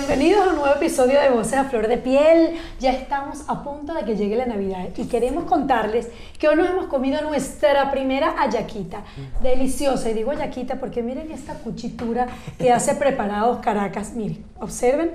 Bienvenidos 0.00 0.46
a 0.46 0.50
un 0.52 0.56
nuevo 0.56 0.74
episodio 0.74 1.20
de 1.20 1.28
Voces 1.28 1.58
a 1.58 1.64
Flor 1.64 1.86
de 1.86 1.98
Piel. 1.98 2.58
Ya 2.80 2.90
estamos 2.90 3.44
a 3.48 3.62
punto 3.62 3.92
de 3.92 4.02
que 4.02 4.16
llegue 4.16 4.34
la 4.34 4.46
Navidad 4.46 4.88
y 4.96 5.04
queremos 5.04 5.44
contarles 5.44 6.08
que 6.38 6.48
hoy 6.48 6.56
nos 6.56 6.70
hemos 6.70 6.86
comido 6.86 7.20
nuestra 7.20 7.90
primera 7.90 8.34
ayaquita. 8.38 9.02
Deliciosa. 9.42 10.08
Y 10.08 10.14
digo 10.14 10.30
ayaquita 10.30 10.76
porque 10.76 11.02
miren 11.02 11.30
esta 11.30 11.52
cuchitura 11.52 12.28
que 12.58 12.72
hace 12.72 12.94
preparados 12.94 13.58
Caracas. 13.58 14.14
Miren, 14.14 14.42
observen. 14.58 15.12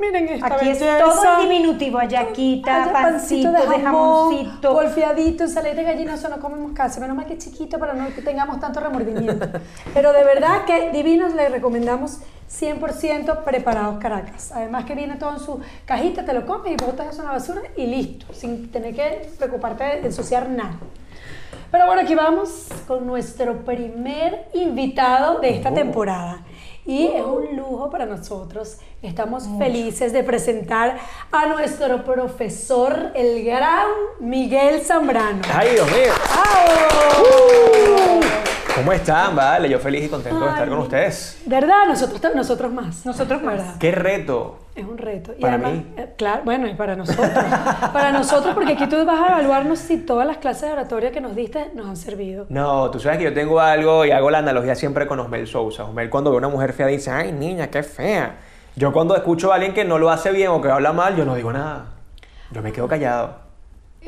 Miren 0.00 0.26
esta 0.30 0.46
Aquí 0.46 0.70
es 0.70 0.80
belleza. 0.80 1.04
todo 1.04 1.34
en 1.34 1.48
diminutivo, 1.48 1.98
ayaquita, 1.98 2.84
Haya 2.84 2.92
pancito 2.92 3.52
de 3.52 3.58
jamón, 3.58 3.82
jamoncito. 3.82 4.72
Golfeadito, 4.72 5.44
ensalada 5.44 5.74
de 5.74 5.84
gallina, 5.84 6.14
eso 6.14 6.30
no 6.30 6.40
comemos 6.40 6.72
casi. 6.72 6.98
Menos 7.00 7.16
mal 7.16 7.26
que 7.26 7.34
es 7.34 7.44
chiquito 7.44 7.78
para 7.78 7.92
no 7.92 8.12
que 8.14 8.22
tengamos 8.22 8.58
tanto 8.58 8.80
remordimiento. 8.80 9.46
Pero 9.92 10.12
de 10.14 10.24
verdad 10.24 10.64
que 10.64 10.90
divinos 10.90 11.34
les 11.34 11.52
recomendamos 11.52 12.18
100% 12.60 13.44
preparados 13.44 13.98
Caracas. 13.98 14.52
Además 14.52 14.84
que 14.84 14.94
viene 14.94 15.16
todo 15.16 15.32
en 15.32 15.40
su 15.40 15.60
cajita, 15.84 16.24
te 16.24 16.32
lo 16.32 16.46
comes 16.46 16.72
y 16.72 16.76
botas 16.84 17.08
eso 17.08 17.22
en 17.22 17.26
la 17.26 17.32
basura 17.32 17.62
y 17.76 17.86
listo, 17.86 18.26
sin 18.32 18.70
tener 18.70 18.94
que 18.94 19.28
preocuparte 19.38 19.84
de 19.84 20.06
ensuciar 20.06 20.48
nada. 20.48 20.78
Pero 21.70 21.86
bueno, 21.86 22.02
aquí 22.02 22.14
vamos 22.14 22.68
con 22.86 23.06
nuestro 23.06 23.64
primer 23.64 24.46
invitado 24.52 25.40
de 25.40 25.56
esta 25.56 25.72
temporada. 25.72 26.42
Y 26.84 27.06
es 27.06 27.22
un 27.22 27.56
lujo 27.56 27.90
para 27.90 28.04
nosotros. 28.06 28.78
Estamos 29.00 29.44
felices 29.58 30.12
de 30.12 30.22
presentar 30.22 30.98
a 31.30 31.46
nuestro 31.46 32.04
profesor, 32.04 33.12
el 33.14 33.44
gran 33.44 33.86
Miguel 34.20 34.82
Zambrano. 34.82 35.42
¡Ay, 35.50 35.70
Dios 35.70 35.86
mío! 35.86 36.12
¿Cómo 38.74 38.90
están? 38.92 39.36
Vale, 39.36 39.68
yo 39.68 39.78
feliz 39.78 40.06
y 40.06 40.08
contento 40.08 40.40
de 40.40 40.48
estar 40.50 40.68
con 40.68 40.78
ustedes. 40.78 41.42
¿Verdad? 41.44 41.84
Nosotros, 41.86 42.34
nosotros 42.34 42.72
más. 42.72 43.04
Nosotros 43.04 43.42
más. 43.42 43.58
¿Verdad? 43.58 43.74
¡Qué 43.78 43.92
reto! 43.92 44.58
Es 44.74 44.84
un 44.86 44.96
reto. 44.96 45.32
Y 45.36 45.42
Para 45.42 45.54
además, 45.54 45.72
mí. 45.72 45.86
eh, 45.98 46.14
claro, 46.16 46.42
bueno, 46.46 46.66
y 46.66 46.72
para 46.74 46.96
nosotros. 46.96 47.28
para 47.92 48.12
nosotros, 48.12 48.54
porque 48.54 48.72
aquí 48.72 48.86
tú 48.88 49.04
vas 49.04 49.20
a 49.20 49.26
evaluarnos 49.32 49.78
si 49.78 49.98
todas 49.98 50.26
las 50.26 50.38
clases 50.38 50.62
de 50.62 50.72
oratoria 50.72 51.12
que 51.12 51.20
nos 51.20 51.36
diste 51.36 51.70
nos 51.74 51.86
han 51.86 51.96
servido. 51.98 52.46
No, 52.48 52.90
tú 52.90 52.98
sabes 52.98 53.18
que 53.18 53.24
yo 53.24 53.34
tengo 53.34 53.60
algo 53.60 54.06
y 54.06 54.10
hago 54.10 54.30
la 54.30 54.38
analogía 54.38 54.74
siempre 54.74 55.06
con 55.06 55.20
Osmel 55.20 55.46
Sousa. 55.46 55.84
Osmel 55.84 56.08
cuando 56.08 56.30
ve 56.30 56.36
a 56.36 56.38
una 56.38 56.48
mujer 56.48 56.72
fea 56.72 56.86
dice, 56.86 57.10
¡ay, 57.10 57.32
niña, 57.32 57.66
qué 57.68 57.82
fea! 57.82 58.36
Yo 58.74 58.90
cuando 58.90 59.14
escucho 59.14 59.52
a 59.52 59.56
alguien 59.56 59.74
que 59.74 59.84
no 59.84 59.98
lo 59.98 60.10
hace 60.10 60.32
bien 60.32 60.48
o 60.48 60.62
que 60.62 60.70
habla 60.70 60.94
mal, 60.94 61.14
yo 61.14 61.26
no 61.26 61.34
digo 61.34 61.52
nada. 61.52 61.88
Yo 62.50 62.62
me 62.62 62.72
quedo 62.72 62.88
callado. 62.88 63.41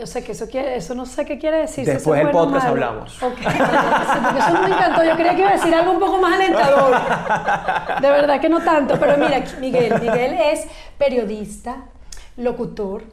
O 0.03 0.07
sea, 0.07 0.23
que 0.23 0.33
eso, 0.33 0.49
quiere, 0.49 0.77
eso 0.77 0.95
no 0.95 1.07
sé 1.07 1.25
qué 1.25 1.39
quiere 1.39 1.59
decir. 1.59 1.85
Después 1.87 2.19
del 2.19 2.33
bueno 2.33 2.47
podcast 2.51 2.67
hablamos. 2.67 3.23
Ok. 3.23 3.39
Sí, 3.39 3.45
porque 4.25 4.39
eso 4.41 4.53
me 4.63 4.67
encantó. 4.69 5.05
Yo 5.05 5.15
creía 5.15 5.35
que 5.35 5.41
iba 5.43 5.51
a 5.51 5.55
decir 5.55 5.75
algo 5.75 5.93
un 5.93 6.01
poco 6.01 6.19
más 6.19 6.35
alentador. 6.35 8.01
De 8.01 8.09
verdad 8.11 8.41
que 8.41 8.49
no 8.49 8.61
tanto. 8.63 8.99
Pero 8.99 9.17
mira, 9.19 9.45
Miguel. 9.61 10.01
Miguel 10.01 10.35
es 10.53 10.67
periodista, 10.99 11.85
locutor, 12.37 13.05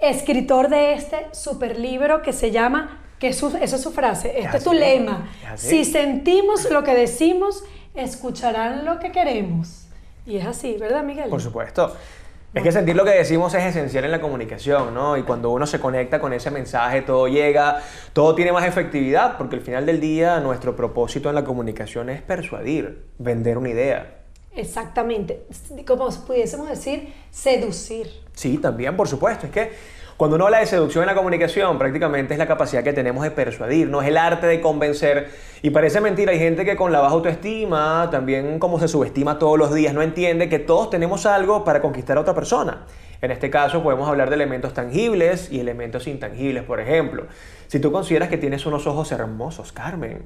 escritor 0.00 0.68
de 0.68 0.94
este 0.94 1.26
super 1.32 1.78
libro 1.78 2.22
que 2.22 2.32
se 2.32 2.50
llama, 2.50 2.98
que 3.18 3.28
es 3.28 3.38
su- 3.38 3.56
esa 3.60 3.76
es 3.76 3.82
su 3.82 3.92
frase, 3.92 4.40
este 4.40 4.56
es 4.56 4.64
tu 4.64 4.72
lema. 4.72 5.28
Si 5.56 5.84
sentimos 5.84 6.68
lo 6.70 6.82
que 6.82 6.94
decimos, 6.94 7.62
escucharán 7.94 8.84
lo 8.84 8.98
que 8.98 9.12
queremos. 9.12 9.86
Y 10.24 10.36
es 10.38 10.46
así, 10.46 10.76
¿verdad, 10.78 11.02
Miguel? 11.02 11.28
Por 11.28 11.40
supuesto. 11.42 11.94
Es 12.54 12.62
que 12.62 12.70
sentir 12.70 12.94
lo 12.94 13.04
que 13.04 13.12
decimos 13.12 13.54
es 13.54 13.64
esencial 13.64 14.04
en 14.04 14.10
la 14.10 14.20
comunicación, 14.20 14.92
¿no? 14.92 15.16
Y 15.16 15.22
cuando 15.22 15.50
uno 15.50 15.66
se 15.66 15.80
conecta 15.80 16.20
con 16.20 16.34
ese 16.34 16.50
mensaje, 16.50 17.00
todo 17.00 17.26
llega, 17.26 17.82
todo 18.12 18.34
tiene 18.34 18.52
más 18.52 18.66
efectividad, 18.66 19.38
porque 19.38 19.56
al 19.56 19.62
final 19.62 19.86
del 19.86 20.00
día 20.00 20.38
nuestro 20.38 20.76
propósito 20.76 21.30
en 21.30 21.34
la 21.34 21.44
comunicación 21.44 22.10
es 22.10 22.20
persuadir, 22.20 23.06
vender 23.16 23.56
una 23.56 23.70
idea. 23.70 24.18
Exactamente. 24.54 25.46
Como 25.86 26.10
pudiésemos 26.26 26.68
decir, 26.68 27.14
seducir. 27.30 28.08
Sí, 28.34 28.58
también, 28.58 28.98
por 28.98 29.08
supuesto. 29.08 29.46
Es 29.46 29.52
que 29.52 29.72
cuando 30.16 30.36
uno 30.36 30.46
habla 30.46 30.58
de 30.58 30.66
seducción 30.66 31.02
en 31.02 31.08
la 31.08 31.14
comunicación, 31.14 31.78
prácticamente 31.78 32.34
es 32.34 32.38
la 32.38 32.46
capacidad 32.46 32.84
que 32.84 32.92
tenemos 32.92 33.24
de 33.24 33.30
persuadirnos, 33.30 34.04
el 34.04 34.16
arte 34.16 34.46
de 34.46 34.60
convencer. 34.60 35.30
Y 35.62 35.70
parece 35.70 36.00
mentira, 36.00 36.32
hay 36.32 36.38
gente 36.38 36.64
que 36.64 36.76
con 36.76 36.92
la 36.92 37.00
baja 37.00 37.14
autoestima, 37.14 38.08
también 38.10 38.58
como 38.58 38.78
se 38.78 38.88
subestima 38.88 39.38
todos 39.38 39.58
los 39.58 39.74
días, 39.74 39.94
no 39.94 40.02
entiende 40.02 40.48
que 40.48 40.58
todos 40.58 40.90
tenemos 40.90 41.26
algo 41.26 41.64
para 41.64 41.80
conquistar 41.80 42.18
a 42.18 42.20
otra 42.20 42.34
persona. 42.34 42.86
En 43.20 43.30
este 43.30 43.50
caso 43.50 43.82
podemos 43.82 44.08
hablar 44.08 44.28
de 44.28 44.34
elementos 44.34 44.74
tangibles 44.74 45.50
y 45.50 45.60
elementos 45.60 46.06
intangibles, 46.08 46.64
por 46.64 46.80
ejemplo. 46.80 47.26
Si 47.68 47.78
tú 47.78 47.92
consideras 47.92 48.28
que 48.28 48.36
tienes 48.36 48.66
unos 48.66 48.86
ojos 48.86 49.12
hermosos, 49.12 49.72
Carmen, 49.72 50.24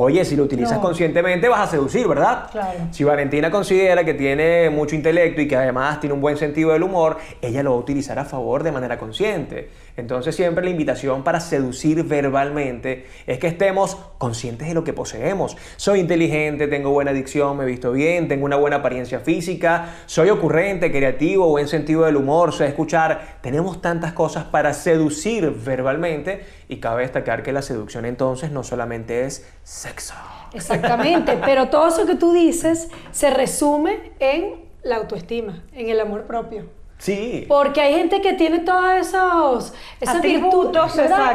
oye, 0.00 0.24
si 0.24 0.36
lo 0.36 0.44
utilizas 0.44 0.76
No. 0.76 0.80
conscientemente 0.82 1.48
vas 1.48 1.68
a 1.68 1.70
seducir, 1.72 2.06
¿verdad? 2.06 2.48
Claro. 2.52 2.78
Si 2.92 3.02
Valentina 3.02 3.50
considera 3.50 4.04
que 4.04 4.14
tiene 4.14 4.70
mucho 4.70 4.94
intelecto 4.94 5.40
y 5.40 5.48
que 5.48 5.56
además 5.56 5.98
tiene 5.98 6.14
un 6.14 6.20
buen 6.20 6.36
sentido 6.36 6.72
del 6.72 6.84
humor, 6.84 7.18
ella 7.42 7.64
lo 7.64 7.70
va 7.72 7.76
a 7.78 7.80
utilizar 7.80 8.16
a 8.20 8.24
favor 8.24 8.62
de 8.62 8.70
manera 8.70 8.96
consciente. 8.96 9.70
Entonces 9.96 10.36
siempre 10.36 10.62
la 10.62 10.70
invitación 10.70 11.24
para 11.24 11.40
seducir 11.40 12.04
verbalmente 12.04 13.06
es 13.26 13.38
que 13.40 13.48
estemos 13.48 13.96
conscientes 14.18 14.68
de 14.68 14.74
lo 14.74 14.84
que 14.84 14.92
poseemos. 14.92 15.56
Soy 15.76 15.98
inteligente, 15.98 16.68
tengo 16.68 16.90
buena 16.90 17.12
dicción, 17.12 17.56
me 17.56 17.64
he 17.64 17.66
visto 17.66 17.90
bien, 17.90 18.28
tengo 18.28 18.44
una 18.44 18.54
buena 18.54 18.76
apariencia 18.76 19.18
física, 19.18 19.96
soy 20.06 20.30
ocurrente, 20.30 20.92
creativo, 20.92 21.48
buen 21.48 21.66
sentido 21.66 22.04
del 22.04 22.14
humor, 22.16 22.52
sé 22.52 22.66
escuchar. 22.66 23.38
Tenemos 23.40 23.82
tantas 23.82 24.12
cosas 24.12 24.44
para 24.44 24.72
seducir 24.74 25.50
verbalmente 25.50 26.44
y 26.68 26.76
cabe 26.76 27.02
destacar 27.02 27.42
que 27.42 27.52
la 27.52 27.62
seducción 27.62 28.04
entonces 28.04 28.52
no 28.52 28.62
solamente 28.62 29.24
es 29.24 29.44
sexo. 29.68 30.14
Exactamente, 30.54 31.38
pero 31.44 31.68
todo 31.68 31.88
eso 31.88 32.06
que 32.06 32.14
tú 32.14 32.32
dices 32.32 32.88
se 33.10 33.30
resume 33.30 34.12
en 34.18 34.54
la 34.82 34.96
autoestima, 34.96 35.62
en 35.74 35.90
el 35.90 36.00
amor 36.00 36.24
propio. 36.24 36.64
Sí. 36.98 37.44
Porque 37.48 37.80
hay 37.80 37.94
gente 37.94 38.20
que 38.20 38.32
tiene 38.32 38.58
todos 38.60 38.90
esos, 38.92 39.72
exacto. 40.00 40.26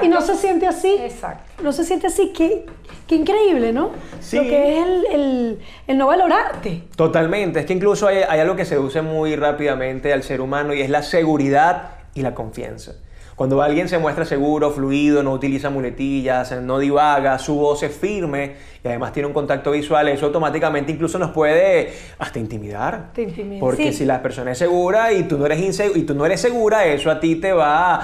Y 0.01 0.09
no 0.09 0.19
se 0.21 0.35
siente 0.35 0.67
así. 0.67 0.97
Exacto. 0.99 1.63
No 1.63 1.71
se 1.71 1.85
siente 1.85 2.07
así. 2.07 2.33
Qué, 2.35 2.65
qué 3.07 3.15
increíble, 3.15 3.71
¿no? 3.71 3.91
Sí. 4.19 4.35
Lo 4.37 4.43
que 4.43 4.77
es 4.79 4.85
el, 4.85 5.05
el- 5.11 5.59
el 5.87 5.97
no 5.97 6.07
valorarte. 6.07 6.83
Totalmente, 6.97 7.61
es 7.61 7.65
que 7.65 7.73
incluso 7.73 8.07
hay, 8.07 8.17
hay 8.27 8.39
algo 8.41 8.55
que 8.57 8.65
seduce 8.65 9.01
muy 9.01 9.35
rápidamente 9.37 10.11
al 10.11 10.23
ser 10.23 10.41
humano 10.41 10.73
y 10.73 10.81
es 10.81 10.89
la 10.89 11.01
seguridad 11.03 11.91
y 12.13 12.23
la 12.23 12.33
confianza. 12.33 12.95
Cuando 13.35 13.61
alguien 13.61 13.89
se 13.89 13.97
muestra 13.97 14.25
seguro, 14.25 14.71
fluido, 14.71 15.23
no 15.23 15.31
utiliza 15.33 15.69
muletillas, 15.69 16.51
no 16.61 16.77
divaga, 16.79 17.39
su 17.39 17.55
voz 17.55 17.81
es 17.83 17.95
firme 17.95 18.55
y 18.83 18.87
además 18.87 19.11
tiene 19.13 19.27
un 19.27 19.33
contacto 19.33 19.71
visual, 19.71 20.07
eso 20.09 20.25
automáticamente 20.27 20.91
incluso 20.91 21.17
nos 21.17 21.31
puede 21.31 21.93
hasta 22.19 22.37
intimidar. 22.39 23.11
Te 23.13 23.23
intimida, 23.23 23.59
Porque 23.59 23.91
sí. 23.91 23.99
si 23.99 24.05
la 24.05 24.21
persona 24.21 24.51
es 24.51 24.57
segura 24.57 25.11
y 25.13 25.23
tú 25.23 25.37
no 25.37 25.45
eres 25.45 25.59
insegu- 25.59 25.95
y 25.95 26.03
tú 26.03 26.13
no 26.13 26.25
eres 26.25 26.41
segura, 26.41 26.85
eso 26.85 27.09
a 27.09 27.19
ti 27.19 27.35
te 27.37 27.53
va 27.53 28.01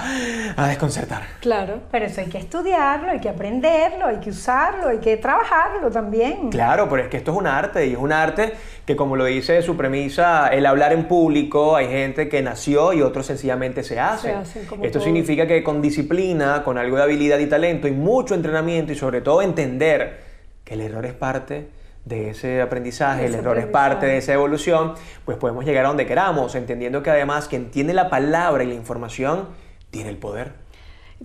a 0.56 0.66
desconcertar. 0.68 1.22
Claro. 1.40 1.80
Pero 1.90 2.06
eso 2.06 2.20
hay 2.22 2.28
que 2.28 2.38
estudiarlo, 2.38 3.10
hay 3.10 3.20
que 3.20 3.28
aprenderlo, 3.28 4.06
hay 4.06 4.16
que 4.16 4.30
usarlo, 4.30 4.88
hay 4.88 4.98
que 4.98 5.16
trabajarlo 5.16 5.90
también. 5.90 6.50
Claro, 6.50 6.88
pero 6.88 7.02
es 7.02 7.08
que 7.08 7.18
esto 7.18 7.30
es 7.32 7.36
un 7.38 7.46
arte 7.46 7.86
y 7.86 7.92
es 7.92 7.98
un 7.98 8.12
arte 8.12 8.52
que 8.86 8.96
como 8.96 9.14
lo 9.16 9.26
dice 9.26 9.62
su 9.62 9.76
premisa, 9.76 10.48
el 10.48 10.66
hablar 10.66 10.92
en 10.92 11.04
público, 11.06 11.76
hay 11.76 11.86
gente 11.88 12.28
que 12.28 12.42
nació 12.42 12.92
y 12.92 13.02
otros 13.02 13.26
sencillamente 13.26 13.84
se 13.84 14.00
hacen. 14.00 14.34
hacen, 14.36 14.64
como 14.66 14.84
esto 14.84 14.98
todo. 14.98 15.04
Significa 15.20 15.46
que 15.46 15.62
con 15.62 15.82
disciplina, 15.82 16.62
con 16.64 16.78
algo 16.78 16.96
de 16.96 17.02
habilidad 17.02 17.38
y 17.38 17.46
talento 17.46 17.86
y 17.86 17.92
mucho 17.92 18.34
entrenamiento 18.34 18.92
y 18.92 18.96
sobre 18.96 19.20
todo 19.20 19.42
entender 19.42 20.20
que 20.64 20.74
el 20.74 20.80
error 20.80 21.04
es 21.04 21.12
parte 21.12 21.68
de 22.06 22.30
ese 22.30 22.62
aprendizaje, 22.62 23.22
De 23.22 23.26
el 23.28 23.34
error 23.34 23.58
es 23.58 23.66
parte 23.66 24.06
de 24.06 24.16
esa 24.16 24.32
evolución, 24.32 24.94
pues 25.26 25.36
podemos 25.36 25.66
llegar 25.66 25.84
a 25.84 25.88
donde 25.88 26.06
queramos, 26.06 26.54
entendiendo 26.54 27.02
que 27.02 27.10
además 27.10 27.48
quien 27.48 27.70
tiene 27.70 27.92
la 27.92 28.08
palabra 28.08 28.64
y 28.64 28.68
la 28.68 28.74
información 28.74 29.48
tiene 29.90 30.08
el 30.08 30.16
poder. 30.16 30.52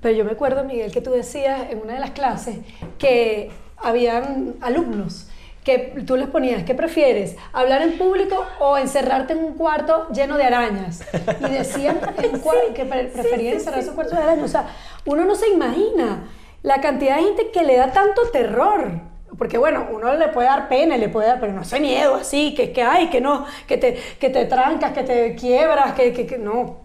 Pero 0.01 0.13
yo 0.13 0.25
me 0.25 0.31
acuerdo, 0.31 0.65
Miguel, 0.65 0.91
que 0.91 0.99
tú 0.99 1.11
decías 1.11 1.67
en 1.69 1.79
una 1.79 1.93
de 1.93 1.99
las 2.01 2.11
clases 2.11 2.57
que 2.99 3.49
habían 3.77 4.55
alumnos 4.59 5.29
que 5.65 6.03
tú 6.05 6.15
les 6.15 6.27
ponías, 6.29 6.63
¿qué 6.63 6.75
prefieres? 6.75 7.35
¿Hablar 7.51 7.81
en 7.81 7.97
público 7.97 8.45
o 8.59 8.77
encerrarte 8.77 9.33
en 9.33 9.39
un 9.39 9.53
cuarto 9.55 10.07
lleno 10.09 10.37
de 10.37 10.43
arañas? 10.43 11.03
Y 11.41 11.49
decían 11.51 11.99
en 12.17 12.41
cua- 12.41 12.71
que 12.73 12.85
pre- 12.85 13.05
preferían 13.05 13.55
encerrarse 13.55 13.85
en 13.85 13.89
un 13.89 13.95
cuarto 13.95 14.15
de 14.15 14.21
arañas. 14.21 14.45
O 14.45 14.47
sea, 14.47 14.67
uno 15.05 15.25
no 15.25 15.35
se 15.35 15.49
imagina 15.49 16.27
la 16.61 16.79
cantidad 16.81 17.17
de 17.17 17.23
gente 17.23 17.51
que 17.51 17.63
le 17.63 17.75
da 17.77 17.91
tanto 17.91 18.21
terror. 18.31 18.91
Porque 19.37 19.57
bueno, 19.57 19.87
uno 19.91 20.13
le 20.13 20.29
puede 20.29 20.47
dar 20.47 20.69
pena, 20.69 20.95
le 20.95 21.09
puede 21.09 21.27
dar, 21.27 21.39
pero 21.41 21.51
no 21.51 21.63
ese 21.63 21.79
miedo 21.79 22.15
así, 22.15 22.53
que, 22.55 22.71
que 22.71 22.83
hay, 22.83 23.09
que 23.09 23.19
no, 23.19 23.45
que 23.67 23.77
te, 23.77 23.95
que 24.19 24.29
te 24.29 24.45
trancas, 24.45 24.93
que 24.93 25.03
te 25.03 25.35
quiebras, 25.35 25.93
que, 25.93 26.13
que, 26.13 26.25
que 26.25 26.37
no. 26.37 26.77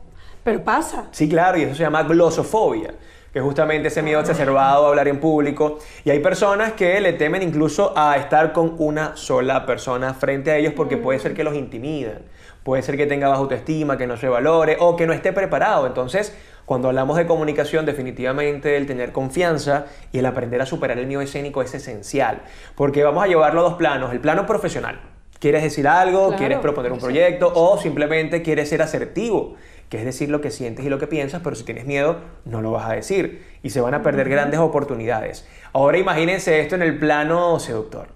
Pero 0.42 0.64
pasa. 0.64 1.04
Sí, 1.12 1.28
claro, 1.28 1.58
y 1.58 1.62
eso 1.64 1.74
se 1.76 1.82
llama 1.82 2.02
glosofobia, 2.02 2.94
que 3.32 3.40
justamente 3.40 3.88
ese 3.88 4.02
miedo 4.02 4.20
exacerbado 4.20 4.86
a 4.86 4.88
hablar 4.88 5.08
en 5.08 5.20
público. 5.20 5.78
Y 6.04 6.10
hay 6.10 6.20
personas 6.20 6.72
que 6.72 7.00
le 7.00 7.12
temen 7.12 7.42
incluso 7.42 7.92
a 7.96 8.16
estar 8.16 8.52
con 8.52 8.74
una 8.78 9.16
sola 9.16 9.66
persona 9.66 10.14
frente 10.14 10.50
a 10.50 10.56
ellos 10.56 10.72
porque 10.74 10.96
puede 10.96 11.18
ser 11.18 11.34
que 11.34 11.44
los 11.44 11.54
intimidan, 11.54 12.22
puede 12.62 12.82
ser 12.82 12.96
que 12.96 13.06
tenga 13.06 13.28
baja 13.28 13.40
autoestima, 13.40 13.96
que 13.96 14.06
no 14.06 14.16
se 14.16 14.28
valore 14.28 14.76
o 14.80 14.96
que 14.96 15.06
no 15.06 15.12
esté 15.12 15.32
preparado. 15.32 15.86
Entonces, 15.86 16.36
cuando 16.64 16.88
hablamos 16.88 17.16
de 17.16 17.26
comunicación, 17.26 17.86
definitivamente 17.86 18.76
el 18.76 18.86
tener 18.86 19.12
confianza 19.12 19.86
y 20.12 20.18
el 20.18 20.26
aprender 20.26 20.60
a 20.62 20.66
superar 20.66 20.98
el 20.98 21.06
miedo 21.06 21.20
escénico 21.20 21.62
es 21.62 21.74
esencial, 21.74 22.42
porque 22.76 23.02
vamos 23.02 23.24
a 23.24 23.26
llevarlo 23.26 23.60
a 23.60 23.64
dos 23.64 23.74
planos. 23.74 24.12
El 24.12 24.20
plano 24.20 24.46
profesional, 24.46 25.00
quieres 25.40 25.62
decir 25.62 25.88
algo, 25.88 26.26
Claro, 26.26 26.38
quieres 26.38 26.58
proponer 26.58 26.92
un 26.92 27.00
proyecto 27.00 27.50
o 27.52 27.76
simplemente 27.78 28.42
quieres 28.42 28.68
ser 28.68 28.82
asertivo, 28.82 29.56
que 29.90 29.98
es 29.98 30.04
decir 30.04 30.30
lo 30.30 30.40
que 30.40 30.50
sientes 30.50 30.86
y 30.86 30.88
lo 30.88 30.98
que 30.98 31.08
piensas, 31.08 31.42
pero 31.42 31.56
si 31.56 31.64
tienes 31.64 31.84
miedo 31.84 32.20
no 32.44 32.62
lo 32.62 32.70
vas 32.70 32.88
a 32.88 32.94
decir 32.94 33.44
y 33.62 33.70
se 33.70 33.80
van 33.80 33.92
a 33.92 34.02
perder 34.02 34.28
grandes 34.28 34.60
oportunidades. 34.60 35.44
Ahora 35.72 35.98
imagínense 35.98 36.60
esto 36.60 36.76
en 36.76 36.82
el 36.82 36.98
plano 36.98 37.58
seductor. 37.58 38.08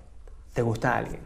¿Te 0.54 0.62
gusta 0.62 0.96
alguien? 0.96 1.18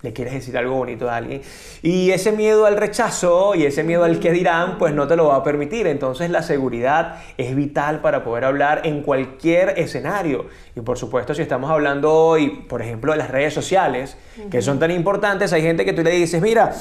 Le 0.00 0.12
quieres 0.12 0.34
decir 0.34 0.56
algo 0.58 0.74
bonito 0.74 1.08
a 1.08 1.16
alguien 1.16 1.42
y 1.82 2.10
ese 2.10 2.32
miedo 2.32 2.66
al 2.66 2.76
rechazo 2.76 3.54
y 3.54 3.66
ese 3.66 3.84
miedo 3.84 4.02
al 4.02 4.18
que 4.18 4.32
dirán, 4.32 4.78
pues 4.78 4.94
no 4.94 5.06
te 5.06 5.14
lo 5.14 5.28
va 5.28 5.36
a 5.36 5.44
permitir. 5.44 5.86
Entonces 5.86 6.30
la 6.30 6.42
seguridad 6.42 7.20
es 7.36 7.54
vital 7.54 8.00
para 8.00 8.24
poder 8.24 8.44
hablar 8.44 8.80
en 8.84 9.02
cualquier 9.02 9.78
escenario. 9.78 10.46
Y 10.74 10.80
por 10.80 10.98
supuesto, 10.98 11.34
si 11.34 11.42
estamos 11.42 11.70
hablando 11.70 12.12
hoy, 12.12 12.64
por 12.68 12.82
ejemplo, 12.82 13.12
de 13.12 13.18
las 13.18 13.30
redes 13.30 13.54
sociales, 13.54 14.16
que 14.50 14.62
son 14.62 14.80
tan 14.80 14.90
importantes, 14.90 15.52
hay 15.52 15.62
gente 15.62 15.84
que 15.84 15.92
tú 15.92 16.02
le 16.02 16.10
dices, 16.10 16.42
mira, 16.42 16.72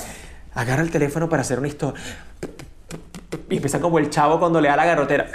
agarra 0.55 0.81
el 0.81 0.89
teléfono 0.91 1.29
para 1.29 1.41
hacer 1.41 1.59
una 1.59 1.67
historia. 1.67 2.01
Y 3.51 3.57
empieza 3.57 3.79
como 3.79 3.99
el 3.99 4.09
chavo 4.09 4.39
cuando 4.39 4.59
le 4.59 4.69
da 4.69 4.75
la 4.75 4.85
garrotera. 4.85 5.27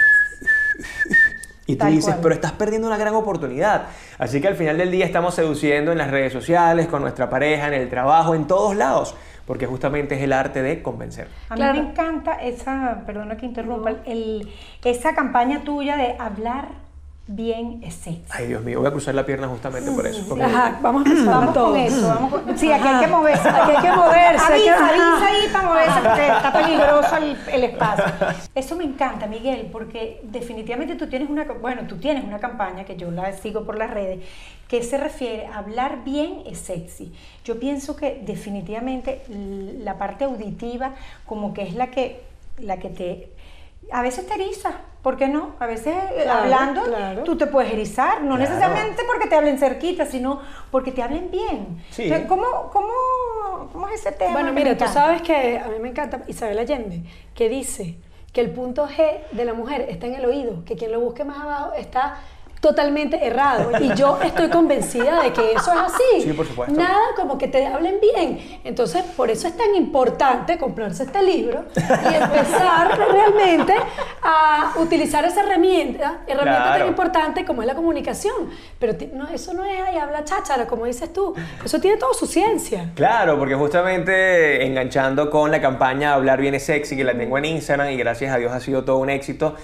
Y 1.65 1.73
tú 1.75 1.79
Tal 1.79 1.91
dices, 1.91 2.05
cual. 2.13 2.19
pero 2.23 2.35
estás 2.35 2.51
perdiendo 2.53 2.87
una 2.87 2.97
gran 2.97 3.13
oportunidad. 3.13 3.87
Así 4.17 4.39
que 4.41 4.47
al 4.47 4.55
final 4.55 4.77
del 4.77 4.89
día 4.89 5.05
estamos 5.05 5.35
seduciendo 5.35 5.91
en 5.91 5.97
las 5.97 6.09
redes 6.11 6.31
sociales, 6.31 6.87
con 6.87 7.01
nuestra 7.01 7.29
pareja, 7.29 7.67
en 7.67 7.73
el 7.73 7.89
trabajo, 7.89 8.35
en 8.35 8.47
todos 8.47 8.75
lados, 8.75 9.15
porque 9.45 9.65
justamente 9.65 10.15
es 10.15 10.21
el 10.21 10.31
arte 10.33 10.61
de 10.61 10.81
convencer. 10.81 11.27
A 11.49 11.55
Claro. 11.55 11.73
mí 11.73 11.81
me 11.81 11.89
encanta 11.91 12.35
esa, 12.35 13.03
perdona 13.05 13.35
que 13.37 13.45
interrumpa, 13.45 13.91
el, 14.05 14.49
esa 14.83 15.13
campaña 15.13 15.63
tuya 15.65 15.97
de 15.97 16.15
hablar 16.17 16.69
bien 17.27 17.81
es 17.83 17.93
sexy. 17.95 18.23
Ay, 18.29 18.47
Dios 18.47 18.63
mío, 18.63 18.79
voy 18.79 18.87
a 18.87 18.91
cruzar 18.91 19.13
la 19.13 19.25
pierna 19.25 19.47
justamente 19.47 19.91
por 19.91 20.07
eso. 20.07 20.23
porque- 20.27 20.43
Ajá, 20.43 20.79
vamos 20.81 21.05
a 21.05 21.09
empezar 21.09 21.33
Vamos 21.33 21.53
todo. 21.53 21.67
con 21.71 21.77
eso, 21.77 22.07
vamos 22.07 22.31
con... 22.31 22.57
Sí, 22.57 22.71
aquí 22.71 22.87
hay 22.87 22.99
que 23.01 23.07
moverse. 23.11 23.49
Aquí 23.49 23.71
hay 23.75 23.81
que 23.81 23.91
moverse, 23.91 24.45
que- 24.47 24.53
Avisa, 24.69 24.87
avisa 24.87 25.27
ahí 25.27 25.47
para 25.51 25.67
moverse 25.67 25.99
porque 26.03 26.27
está 26.27 26.53
peligroso 26.53 27.17
el, 27.17 27.37
el 27.53 27.63
espacio. 27.65 28.05
Eso 28.55 28.75
me 28.75 28.83
encanta, 28.85 29.27
Miguel, 29.27 29.67
porque 29.71 30.21
definitivamente 30.23 30.95
tú 30.95 31.07
tienes 31.07 31.29
una, 31.29 31.43
bueno, 31.43 31.83
tú 31.87 31.97
tienes 31.97 32.23
una 32.23 32.39
campaña 32.39 32.85
que 32.85 32.95
yo 32.95 33.11
la 33.11 33.31
sigo 33.33 33.65
por 33.65 33.77
las 33.77 33.89
redes 33.91 34.19
que 34.67 34.83
se 34.83 34.97
refiere 34.97 35.47
a 35.47 35.59
hablar 35.59 36.03
bien 36.03 36.43
es 36.45 36.59
sexy. 36.59 37.13
Yo 37.45 37.57
pienso 37.59 37.95
que 37.95 38.21
definitivamente 38.25 39.21
la 39.29 39.97
parte 39.97 40.25
auditiva 40.25 40.91
como 41.25 41.53
que 41.53 41.61
es 41.63 41.73
la 41.75 41.87
que 41.87 42.21
la 42.59 42.77
que 42.77 42.89
te 42.89 43.29
a 43.91 44.01
veces 44.01 44.27
te 44.27 44.33
eriza, 44.33 44.71
¿por 45.01 45.15
qué 45.17 45.27
no? 45.27 45.55
A 45.59 45.65
veces 45.65 45.95
eh, 45.95 46.21
Claro, 46.23 46.41
hablando 46.43 46.83
claro. 46.83 47.23
tú 47.23 47.37
te 47.37 47.47
puedes 47.47 47.71
erizar, 47.71 48.21
no 48.21 48.35
Claro. 48.35 48.39
necesariamente 48.51 49.03
porque 49.07 49.27
te 49.27 49.35
hablen 49.35 49.57
cerquita, 49.57 50.05
sino 50.05 50.41
porque 50.71 50.91
te 50.91 51.01
hablen 51.01 51.31
bien. 51.31 51.83
Sí. 51.91 52.03
Entonces, 52.03 52.27
¿cómo, 52.27 52.69
cómo, 52.73 53.69
cómo 53.71 53.87
es 53.87 54.01
ese 54.01 54.11
tema? 54.11 54.33
Bueno, 54.33 54.51
mira, 54.53 54.77
tú 54.77 54.85
sabes 54.87 55.21
que 55.21 55.57
a 55.59 55.67
mí 55.69 55.79
me 55.79 55.89
encanta 55.89 56.21
Isabel 56.27 56.59
Allende, 56.59 57.03
que 57.33 57.49
dice 57.49 57.97
que 58.33 58.41
el 58.41 58.51
punto 58.51 58.87
G 58.87 59.21
de 59.31 59.45
la 59.45 59.53
mujer 59.53 59.87
está 59.89 60.05
en 60.07 60.15
el 60.15 60.25
oído, 60.25 60.63
que 60.65 60.75
quien 60.75 60.91
lo 60.91 60.99
busque 60.99 61.23
más 61.23 61.39
abajo 61.39 61.73
está 61.73 62.17
totalmente 62.59 63.25
errado. 63.25 63.71
Y 63.79 63.93
yo 63.95 64.19
estoy 64.23 64.49
convencida 64.49 65.21
de 65.23 65.31
que 65.33 65.51
eso 65.53 65.71
es 65.73 65.79
así. 65.79 66.21
Sí, 66.21 66.33
por 66.33 66.47
supuesto. 66.47 66.75
Nada 66.75 66.99
como 67.15 67.37
que 67.37 67.47
te 67.47 67.65
hablen 67.67 67.99
bien. 68.01 68.59
Entonces, 68.63 69.03
por 69.15 69.29
eso 69.29 69.47
es 69.47 69.55
tan 69.55 69.75
importante 69.75 70.57
comprarse 70.57 71.03
este 71.03 71.21
libro 71.23 71.65
y 71.75 72.13
empezar 72.15 72.97
realmente 73.11 73.75
a 74.23 74.73
utilizar 74.77 75.23
esa 75.25 75.41
herramienta, 75.41 76.21
herramienta 76.27 76.63
Claro. 76.67 76.79
tan 76.79 76.87
importante 76.87 77.45
como 77.45 77.61
es 77.61 77.67
la 77.67 77.75
comunicación. 77.75 78.49
Pero 78.79 78.93
no, 79.13 79.27
eso 79.29 79.53
no 79.53 79.63
es 79.63 79.79
ahí, 79.81 79.97
habla 79.97 80.23
cháchara, 80.23 80.65
como 80.67 80.85
dices 80.85 81.11
tú. 81.13 81.33
Eso 81.63 81.79
tiene 81.79 81.97
toda 81.97 82.13
su 82.13 82.25
ciencia. 82.25 82.91
Claro, 82.95 83.37
porque 83.37 83.55
justamente 83.55 84.65
enganchando 84.65 85.29
con 85.29 85.51
la 85.51 85.61
campaña 85.61 86.13
Hablar 86.13 86.39
bien 86.41 86.55
es 86.55 86.65
sexy, 86.65 86.95
que 86.95 87.03
la 87.03 87.13
tengo 87.17 87.37
en 87.37 87.45
Instagram 87.45 87.89
y 87.91 87.97
gracias 87.97 88.33
a 88.33 88.37
Dios 88.37 88.51
ha 88.51 88.59
sido 88.59 88.83
todo 88.83 88.97
un 88.97 89.09
éxito. 89.09 89.55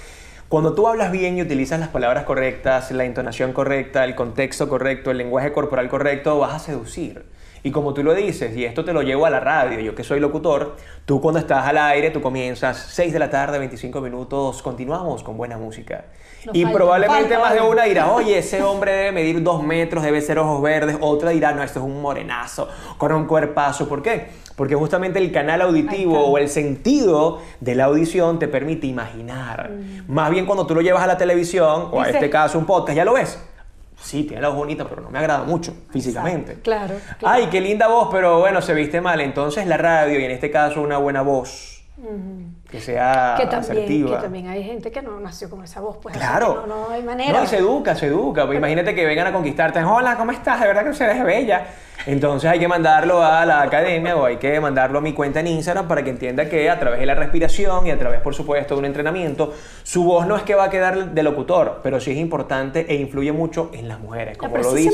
Cuando 0.54 0.76
tú 0.76 0.88
hablas 0.88 1.12
bien 1.12 1.36
y 1.36 1.42
utilizas 1.42 1.80
las 1.80 1.90
palabras 1.90 2.26
correctas, 2.26 2.92
la 2.92 3.06
entonación 3.06 3.54
correcta, 3.54 4.06
el 4.06 4.14
contexto 4.14 4.70
correcto, 4.70 5.10
el 5.10 5.18
lenguaje 5.18 5.52
corporal 5.52 5.90
correcto, 5.90 6.38
vas 6.38 6.54
a 6.54 6.60
seducir. 6.60 7.26
Y 7.66 7.72
como 7.72 7.94
tú 7.94 8.04
lo 8.04 8.14
dices, 8.14 8.56
y 8.58 8.66
esto 8.66 8.84
te 8.84 8.92
lo 8.92 9.02
llevo 9.04 9.26
a 9.26 9.30
la 9.30 9.40
radio, 9.40 9.80
yo 9.80 9.96
que 9.96 10.04
soy 10.04 10.20
locutor, 10.20 10.76
tú 11.06 11.22
cuando 11.22 11.40
estás 11.40 11.66
al 11.66 11.78
aire, 11.78 12.12
tú 12.12 12.22
comienzas 12.22 12.78
6 12.92 13.14
de 13.14 13.20
la 13.20 13.30
tarde, 13.30 13.58
25 13.58 14.02
minutos, 14.02 14.62
continuamos 14.62 15.24
con 15.24 15.38
buena 15.38 15.58
música. 15.58 16.04
Nos 16.46 16.54
y 16.58 16.64
falta, 16.64 16.78
probablemente 16.78 17.22
falta 17.22 17.40
más 17.40 17.54
de 17.54 17.62
una 17.62 17.84
dirá, 17.86 18.12
oye, 18.12 18.38
ese 18.38 18.62
hombre 18.64 18.92
debe 18.92 19.12
medir 19.14 19.42
dos 19.42 19.64
metros, 19.64 20.04
debe 20.04 20.20
ser 20.20 20.40
ojos 20.40 20.62
verdes. 20.62 20.98
Otra 21.00 21.30
dirá, 21.30 21.54
no, 21.54 21.64
esto 21.64 21.80
es 21.80 21.86
un 21.86 22.02
morenazo, 22.02 22.68
con 22.98 23.14
un 23.14 23.26
cuerpazo. 23.28 23.88
¿Por 23.88 24.02
qué? 24.02 24.28
Porque 24.58 24.76
justamente 24.76 25.20
el 25.20 25.32
canal 25.32 25.62
auditivo 25.62 26.20
o 26.20 26.38
el 26.38 26.50
sentido 26.50 27.40
de 27.62 27.76
la 27.76 27.86
audición 27.86 28.40
te 28.40 28.50
permite 28.50 28.88
imaginar. 28.88 29.72
Más 30.10 30.30
bien 30.32 30.46
cuando 30.46 30.68
tú 30.68 30.76
lo 30.76 30.82
llevas 30.82 31.02
a 31.02 31.08
la 31.08 31.18
televisión, 31.18 31.88
o 31.92 32.02
a 32.02 32.08
Dice- 32.08 32.18
este 32.18 32.30
caso 32.30 32.60
un 32.60 32.66
podcast, 32.66 32.98
ya 32.98 33.06
lo 33.06 33.14
ves. 33.14 33.40
Sí, 34.04 34.24
tiene 34.26 34.42
la 34.42 34.50
voz 34.50 34.58
bonita, 34.58 34.86
pero 34.88 35.02
no 35.02 35.10
me 35.10 35.18
agrada 35.20 35.44
mucho 35.44 35.74
físicamente. 35.92 36.56
Claro, 36.62 36.96
claro. 37.20 37.36
Ay, 37.36 37.48
qué 37.50 37.62
linda 37.62 37.88
voz, 37.88 38.10
pero 38.12 38.40
bueno, 38.40 38.62
se 38.62 38.74
viste 38.74 39.00
mal. 39.02 39.22
Entonces 39.22 39.66
la 39.66 39.78
radio, 39.78 40.20
y 40.20 40.26
en 40.26 40.32
este 40.32 40.52
caso 40.52 40.82
una 40.82 40.98
buena 40.98 41.22
voz, 41.22 41.84
que 42.70 42.82
sea 42.82 43.36
que 43.38 43.46
también, 43.46 43.72
asertiva. 43.78 44.18
que 44.18 44.24
también 44.24 44.48
hay 44.50 44.64
gente 44.64 44.92
que 44.92 45.02
no 45.02 45.20
nació 45.20 45.50
con 45.50 45.64
esa 45.64 45.80
voz, 45.80 45.98
pues 46.02 46.18
Claro. 46.18 46.66
no, 46.68 46.88
no 46.88 46.90
hay 46.92 47.02
manera. 47.02 47.38
No, 47.38 47.44
y 47.46 47.48
se 47.48 47.58
educa, 47.60 47.96
se 47.96 48.08
educa. 48.08 48.46
Pues 48.46 48.58
imagínate 48.58 48.94
que 48.94 49.06
vengan 49.06 49.28
a 49.28 49.32
conquistarte. 49.32 49.82
Hola, 49.84 50.18
¿cómo 50.18 50.32
estás? 50.32 50.60
De 50.60 50.68
verdad 50.68 50.84
que 50.84 51.04
eres 51.04 51.24
bella. 51.24 51.66
Entonces 52.06 52.50
hay 52.50 52.60
que 52.60 52.68
mandarlo 52.68 53.24
a 53.24 53.46
la 53.46 53.62
academia 53.62 54.16
o 54.18 54.26
hay 54.26 54.38
que 54.38 54.60
mandarlo 54.60 55.00
a 55.00 55.02
mi 55.02 55.14
cuenta 55.14 55.40
en 55.40 55.48
Instagram 55.48 55.88
para 55.88 56.04
que 56.04 56.10
entienda 56.10 56.50
que 56.50 56.70
a 56.70 56.80
través 56.80 57.00
de 57.00 57.06
la 57.06 57.16
respiración 57.16 57.88
y 57.88 57.92
a 57.92 57.98
través, 57.98 58.20
por 58.22 58.36
supuesto, 58.36 58.76
de 58.76 58.80
un 58.80 58.86
entrenamiento, 58.86 59.54
su 59.84 60.04
voz 60.04 60.28
no 60.28 60.36
es 60.36 60.44
que 60.44 60.56
va 60.56 60.66
a 60.66 60.70
quedar 60.70 61.12
de 61.12 61.24
locutor, 61.24 61.80
pero 61.84 62.00
sí 62.00 62.12
es 62.12 62.18
importante 62.18 62.86
e 62.90 62.96
influye 62.96 63.32
mucho 63.32 63.70
en 63.74 63.88
las 63.88 64.00
mujeres. 64.00 64.38
Como 64.38 64.52
pero 64.54 64.64
lo 64.66 64.72
sí 64.72 64.84
dices. 64.90 64.94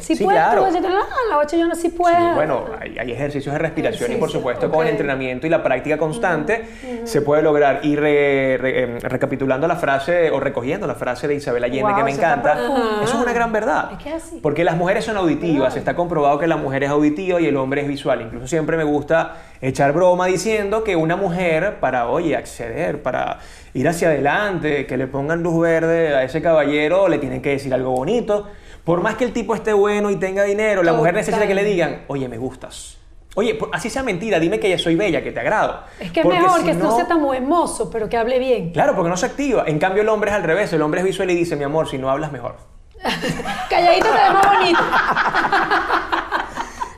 Si 0.00 0.16
sí, 0.16 0.24
puedes, 0.24 0.40
claro. 0.40 0.58
tú 0.58 0.62
vas 0.66 0.74
a 0.74 0.80
decir, 0.80 0.96
ah, 0.96 1.06
la 1.30 1.36
bachillona 1.36 1.74
sí 1.74 1.88
puede. 1.90 2.16
Sí, 2.16 2.22
bueno, 2.34 2.64
hay, 2.80 2.98
hay 2.98 3.12
ejercicios 3.12 3.52
de 3.52 3.58
respiración 3.58 4.10
y 4.10 4.14
por 4.16 4.28
Ejercicio, 4.28 4.40
supuesto 4.40 4.70
con 4.70 4.84
el 4.86 4.92
entrenamiento 4.92 5.46
y 5.46 5.50
la 5.50 5.62
práctica 5.62 5.96
constante 5.98 6.64
se 7.04 7.22
puede 7.22 7.42
lograr. 7.42 7.80
Y 7.84 7.94
re- 7.96 8.56
re- 8.58 8.82
em, 8.82 8.98
recapitulando 9.00 9.68
la 9.68 9.76
frase 9.76 10.30
o 10.30 10.40
recogiendo 10.40 10.86
la 10.86 10.94
frase 10.94 11.28
de 11.28 11.34
Isabel 11.36 11.62
Allende 11.64 11.88
Wow, 11.92 11.96
que 11.98 12.04
me 12.04 12.10
encanta, 12.10 12.54
eso 13.02 13.14
es 13.16 13.22
una 13.22 13.32
gran 13.32 13.52
verdad. 13.52 13.90
Es 13.92 13.98
que 14.02 14.10
así. 14.10 14.38
Porque 14.42 14.64
las 14.64 14.76
mujeres 14.76 15.04
son 15.04 15.16
auditivas, 15.16 15.76
está 15.76 15.94
comprobado 15.94 16.38
que 16.38 16.47
la 16.48 16.56
mujer 16.56 16.84
es 16.84 16.90
auditiva 16.90 17.40
y 17.40 17.46
el 17.46 17.56
hombre 17.56 17.82
es 17.82 17.88
visual. 17.88 18.22
Incluso 18.22 18.46
siempre 18.46 18.76
me 18.76 18.84
gusta 18.84 19.36
echar 19.60 19.92
broma 19.92 20.26
diciendo 20.26 20.84
que 20.84 20.96
una 20.96 21.16
mujer 21.16 21.78
para, 21.80 22.08
oye, 22.08 22.36
acceder, 22.36 23.02
para 23.02 23.38
ir 23.74 23.86
hacia 23.88 24.08
adelante, 24.08 24.86
que 24.86 24.96
le 24.96 25.06
pongan 25.06 25.42
luz 25.42 25.60
verde 25.60 26.14
a 26.16 26.22
ese 26.22 26.42
caballero, 26.42 27.08
le 27.08 27.18
tienen 27.18 27.42
que 27.42 27.50
decir 27.50 27.72
algo 27.72 27.92
bonito. 27.92 28.48
Por 28.84 29.02
más 29.02 29.16
que 29.16 29.24
el 29.24 29.32
tipo 29.32 29.54
esté 29.54 29.72
bueno 29.72 30.10
y 30.10 30.16
tenga 30.16 30.44
dinero, 30.44 30.82
la 30.82 30.94
mujer 30.94 31.14
necesita 31.14 31.46
que 31.46 31.54
le 31.54 31.64
digan, 31.64 32.04
oye, 32.08 32.28
me 32.28 32.38
gustas. 32.38 32.98
Oye, 33.34 33.56
así 33.72 33.88
sea 33.88 34.02
mentira, 34.02 34.40
dime 34.40 34.58
que 34.58 34.76
soy 34.78 34.96
bella, 34.96 35.22
que 35.22 35.30
te 35.30 35.38
agrado. 35.38 35.82
Es 36.00 36.10
que 36.10 36.20
es 36.20 36.26
mejor 36.26 36.58
si 36.58 36.66
que 36.66 36.74
no 36.74 36.96
sea 36.96 37.06
tan 37.06 37.24
hermoso, 37.32 37.88
pero 37.88 38.08
que 38.08 38.16
hable 38.16 38.38
bien. 38.38 38.72
Claro, 38.72 38.96
porque 38.96 39.10
no 39.10 39.16
se 39.16 39.26
activa. 39.26 39.62
En 39.66 39.78
cambio, 39.78 40.02
el 40.02 40.08
hombre 40.08 40.30
es 40.30 40.36
al 40.36 40.42
revés. 40.42 40.72
El 40.72 40.82
hombre 40.82 41.02
es 41.02 41.06
visual 41.06 41.30
y 41.30 41.36
dice, 41.36 41.54
mi 41.54 41.62
amor, 41.62 41.88
si 41.88 41.98
no 41.98 42.10
hablas 42.10 42.32
mejor. 42.32 42.56
Calladito 43.70 44.06
te 44.06 44.12
ve 44.12 44.30
más 44.32 44.58
bonito. 44.58 44.80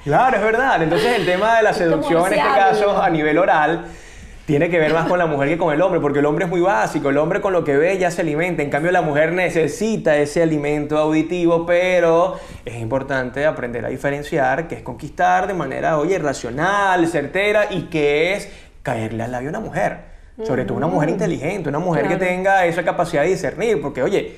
Claro, 0.04 0.36
es 0.36 0.42
verdad. 0.42 0.82
Entonces 0.82 1.16
el 1.16 1.26
tema 1.26 1.56
de 1.56 1.62
la 1.62 1.70
Es 1.70 1.76
seducción 1.76 2.26
en 2.26 2.38
este 2.38 2.48
caso 2.48 3.02
a 3.02 3.10
nivel 3.10 3.38
oral 3.38 3.86
tiene 4.50 4.68
que 4.68 4.80
ver 4.80 4.92
más 4.92 5.06
con 5.06 5.16
la 5.16 5.26
mujer 5.26 5.48
que 5.48 5.58
con 5.58 5.72
el 5.72 5.80
hombre, 5.80 6.00
porque 6.00 6.18
el 6.18 6.26
hombre 6.26 6.46
es 6.46 6.50
muy 6.50 6.60
básico, 6.60 7.10
el 7.10 7.18
hombre 7.18 7.40
con 7.40 7.52
lo 7.52 7.62
que 7.62 7.76
ve 7.76 7.96
ya 7.98 8.10
se 8.10 8.22
alimenta, 8.22 8.64
en 8.64 8.68
cambio 8.68 8.90
la 8.90 9.00
mujer 9.00 9.32
necesita 9.32 10.16
ese 10.16 10.42
alimento 10.42 10.98
auditivo, 10.98 11.64
pero 11.64 12.36
es 12.64 12.74
importante 12.74 13.46
aprender 13.46 13.84
a 13.84 13.90
diferenciar 13.90 14.66
que 14.66 14.74
es 14.74 14.82
conquistar 14.82 15.46
de 15.46 15.54
manera, 15.54 15.98
oye, 15.98 16.18
racional, 16.18 17.06
certera 17.06 17.68
y 17.70 17.82
que 17.82 18.32
es 18.32 18.48
caerle 18.82 19.22
al 19.22 19.30
labio 19.30 19.50
a 19.50 19.52
una 19.52 19.60
mujer, 19.60 19.98
sobre 20.42 20.64
todo 20.64 20.78
una 20.78 20.88
mujer 20.88 21.10
inteligente, 21.10 21.68
una 21.68 21.78
mujer 21.78 22.08
que 22.08 22.16
tenga 22.16 22.66
esa 22.66 22.82
capacidad 22.82 23.22
de 23.22 23.28
discernir, 23.28 23.80
porque 23.80 24.02
oye, 24.02 24.36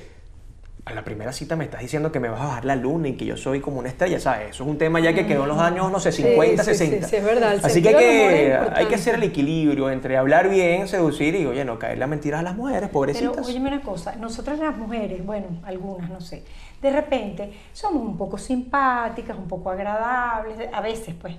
a 0.85 0.93
la 0.93 1.05
primera 1.05 1.31
cita 1.31 1.55
me 1.55 1.63
estás 1.63 1.79
diciendo 1.79 2.11
que 2.11 2.19
me 2.19 2.27
vas 2.27 2.41
a 2.41 2.45
bajar 2.45 2.65
la 2.65 2.75
luna 2.75 3.07
y 3.07 3.13
que 3.15 3.25
yo 3.25 3.37
soy 3.37 3.61
como 3.61 3.79
una 3.79 3.87
estrella, 3.87 4.19
¿sabes? 4.19 4.49
Eso 4.49 4.63
es 4.65 4.69
un 4.69 4.77
tema 4.77 4.99
ya 4.99 5.13
que 5.13 5.25
quedó 5.25 5.43
en 5.43 5.49
los 5.49 5.57
años, 5.57 5.89
no 5.89 5.97
sé, 5.99 6.11
50, 6.11 6.61
sí, 6.61 6.71
sí, 6.71 6.77
60. 6.77 7.07
sí, 7.07 7.15
es 7.15 7.23
verdad, 7.23 7.57
Así 7.63 7.81
que 7.81 7.89
hay 7.89 7.95
que, 7.95 8.43
importante. 8.47 8.79
hay 8.79 8.85
que 8.87 8.95
hacer 8.95 9.15
el 9.15 9.23
equilibrio 9.23 9.89
entre 9.89 10.17
hablar 10.17 10.49
bien, 10.49 10.89
seducir 10.89 11.35
y, 11.35 11.45
oye, 11.45 11.63
no 11.63 11.79
caerle 11.79 12.03
a 12.03 12.07
mentiras 12.07 12.41
a 12.41 12.43
las 12.43 12.55
mujeres, 12.57 12.81
Pero 12.81 12.91
pobrecitas. 12.91 13.47
óyeme 13.47 13.69
una 13.69 13.81
cosa, 13.81 14.17
nosotras 14.17 14.59
las 14.59 14.75
mujeres, 14.75 15.25
bueno, 15.25 15.47
algunas, 15.63 16.09
no 16.09 16.19
sé, 16.19 16.43
de 16.81 16.91
repente 16.91 17.53
somos 17.71 18.03
un 18.03 18.17
poco 18.17 18.37
simpáticas, 18.37 19.37
un 19.37 19.47
poco 19.47 19.69
agradables, 19.69 20.67
a 20.73 20.81
veces 20.81 21.15
pues. 21.19 21.35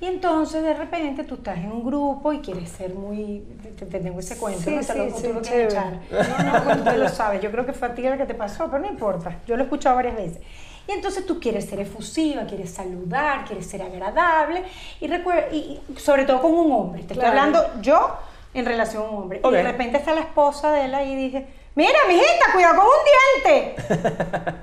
Y 0.00 0.06
entonces 0.06 0.62
de 0.62 0.72
repente 0.72 1.24
tú 1.24 1.34
estás 1.34 1.58
en 1.58 1.70
un 1.72 1.84
grupo 1.84 2.32
y 2.32 2.38
quieres 2.40 2.70
ser 2.70 2.94
muy, 2.94 3.44
te, 3.78 3.84
te 3.84 4.00
tengo 4.00 4.18
ese 4.20 4.38
cuento, 4.38 4.60
Sí, 4.62 4.74
¿no? 4.74 4.80
Te 4.80 4.94
lo, 4.94 5.04
sí, 5.06 5.10
tú 5.12 5.18
sí, 5.18 5.32
lo 5.34 5.40
quieres 5.42 5.74
chévere. 5.74 5.98
echar. 6.10 6.44
No, 6.46 6.52
no, 6.58 6.64
bueno, 6.64 6.90
tú 6.90 6.96
lo 6.98 7.08
sabes, 7.10 7.42
yo 7.42 7.50
creo 7.50 7.66
que 7.66 7.72
fue 7.74 7.88
a 7.88 7.94
ti 7.94 8.02
la 8.02 8.16
que 8.16 8.24
te 8.24 8.34
pasó, 8.34 8.66
pero 8.70 8.82
no 8.82 8.88
importa, 8.88 9.38
yo 9.46 9.56
lo 9.56 9.62
he 9.62 9.64
escuchado 9.64 9.96
varias 9.96 10.16
veces. 10.16 10.40
Y 10.88 10.92
entonces 10.92 11.26
tú 11.26 11.38
quieres 11.38 11.66
ser 11.66 11.80
efusiva, 11.80 12.44
quieres 12.46 12.70
saludar, 12.70 13.44
quieres 13.44 13.66
ser 13.66 13.82
agradable 13.82 14.62
y, 15.00 15.06
recuerda, 15.06 15.52
y 15.54 15.80
sobre 15.98 16.24
todo 16.24 16.40
con 16.40 16.52
un 16.54 16.72
hombre. 16.72 17.02
Te 17.02 17.14
Claro. 17.14 17.28
estoy 17.28 17.38
hablando 17.38 17.82
yo 17.82 18.16
en 18.54 18.64
relación 18.64 19.04
a 19.04 19.08
un 19.10 19.16
hombre. 19.22 19.40
Y 19.44 19.50
de 19.52 19.62
repente 19.62 19.98
está 19.98 20.14
la 20.14 20.22
esposa 20.22 20.72
de 20.72 20.86
él 20.86 20.94
ahí 20.94 21.12
y 21.12 21.16
dije, 21.16 21.46
mira, 21.74 21.98
mijita, 22.08 22.52
cuidado 22.52 22.76
con 22.76 22.86
un 22.86 23.44
diente. 23.44 23.76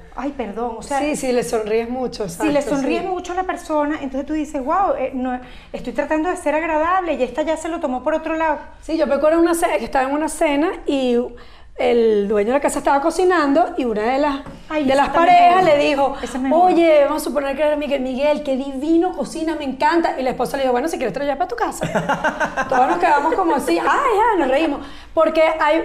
Ay, 0.16 0.32
perdón, 0.32 0.78
o 0.80 0.82
sea, 0.82 1.00
sí, 1.00 1.16
sí, 1.16 1.32
le 1.32 1.44
sonríes 1.44 1.90
mucho. 1.90 2.28
si 2.28 2.44
le 2.48 2.60
exacto, 2.60 2.76
sonríes 2.78 3.02
sí. 3.04 3.08
mucho 3.08 3.34
a 3.34 3.36
la 3.36 3.44
persona, 3.44 4.00
entonces 4.02 4.26
tú 4.26 4.34
dices, 4.34 4.64
wow, 4.64 4.94
eh, 4.98 5.12
no, 5.14 5.40
estoy 5.72 5.94
tratando 5.94 6.30
de 6.30 6.38
ser 6.38 6.56
agradable 6.56 7.14
y 7.14 7.24
esta 7.24 7.44
ya 7.44 7.56
se 7.56 7.70
lo 7.70 7.80
tomó 7.80 8.04
por 8.04 8.16
otro 8.16 8.36
lado. 8.36 8.60
Sí, 8.82 8.98
yo 8.98 9.06
me 9.06 9.16
acuerdo 9.16 9.40
una 9.40 9.54
cena, 9.54 9.78
que 9.78 9.86
estaba 9.86 10.08
en 10.10 10.16
una 10.16 10.30
cena 10.30 10.72
y 10.86 11.18
el 11.78 12.28
dueño 12.28 12.48
de 12.48 12.54
la 12.54 12.60
casa 12.60 12.80
estaba 12.80 13.00
cocinando 13.02 13.76
y 13.78 13.86
una 13.86 14.02
de 14.02 14.18
las, 14.18 14.42
Ay, 14.68 14.86
de 14.86 14.96
las 14.96 15.10
parejas 15.10 15.64
le 15.64 15.78
dijo, 15.78 16.16
oye, 16.52 17.04
vamos 17.06 17.22
a 17.22 17.26
suponer 17.26 17.56
que 17.56 17.62
era 17.62 17.76
Miguel, 17.76 18.02
Miguel, 18.02 18.42
qué 18.42 18.56
divino 18.56 19.12
cocina, 19.16 19.56
me 19.56 19.66
encanta. 19.66 20.20
Y 20.20 20.24
la 20.24 20.32
esposa 20.32 20.58
le 20.58 20.64
dijo, 20.64 20.72
bueno, 20.72 20.88
si 20.88 20.98
quieres 20.98 21.16
llevas 21.16 21.38
para 21.38 21.48
tu 21.48 21.56
casa. 21.56 22.66
Todos 22.70 22.88
nos 22.88 22.98
quedamos 22.98 23.34
como 23.36 23.56
así, 23.56 23.78
ay, 23.78 23.86
ya, 23.86 24.40
nos 24.40 24.48
reímos. 24.50 24.82
Porque 25.14 25.44
hay... 25.60 25.84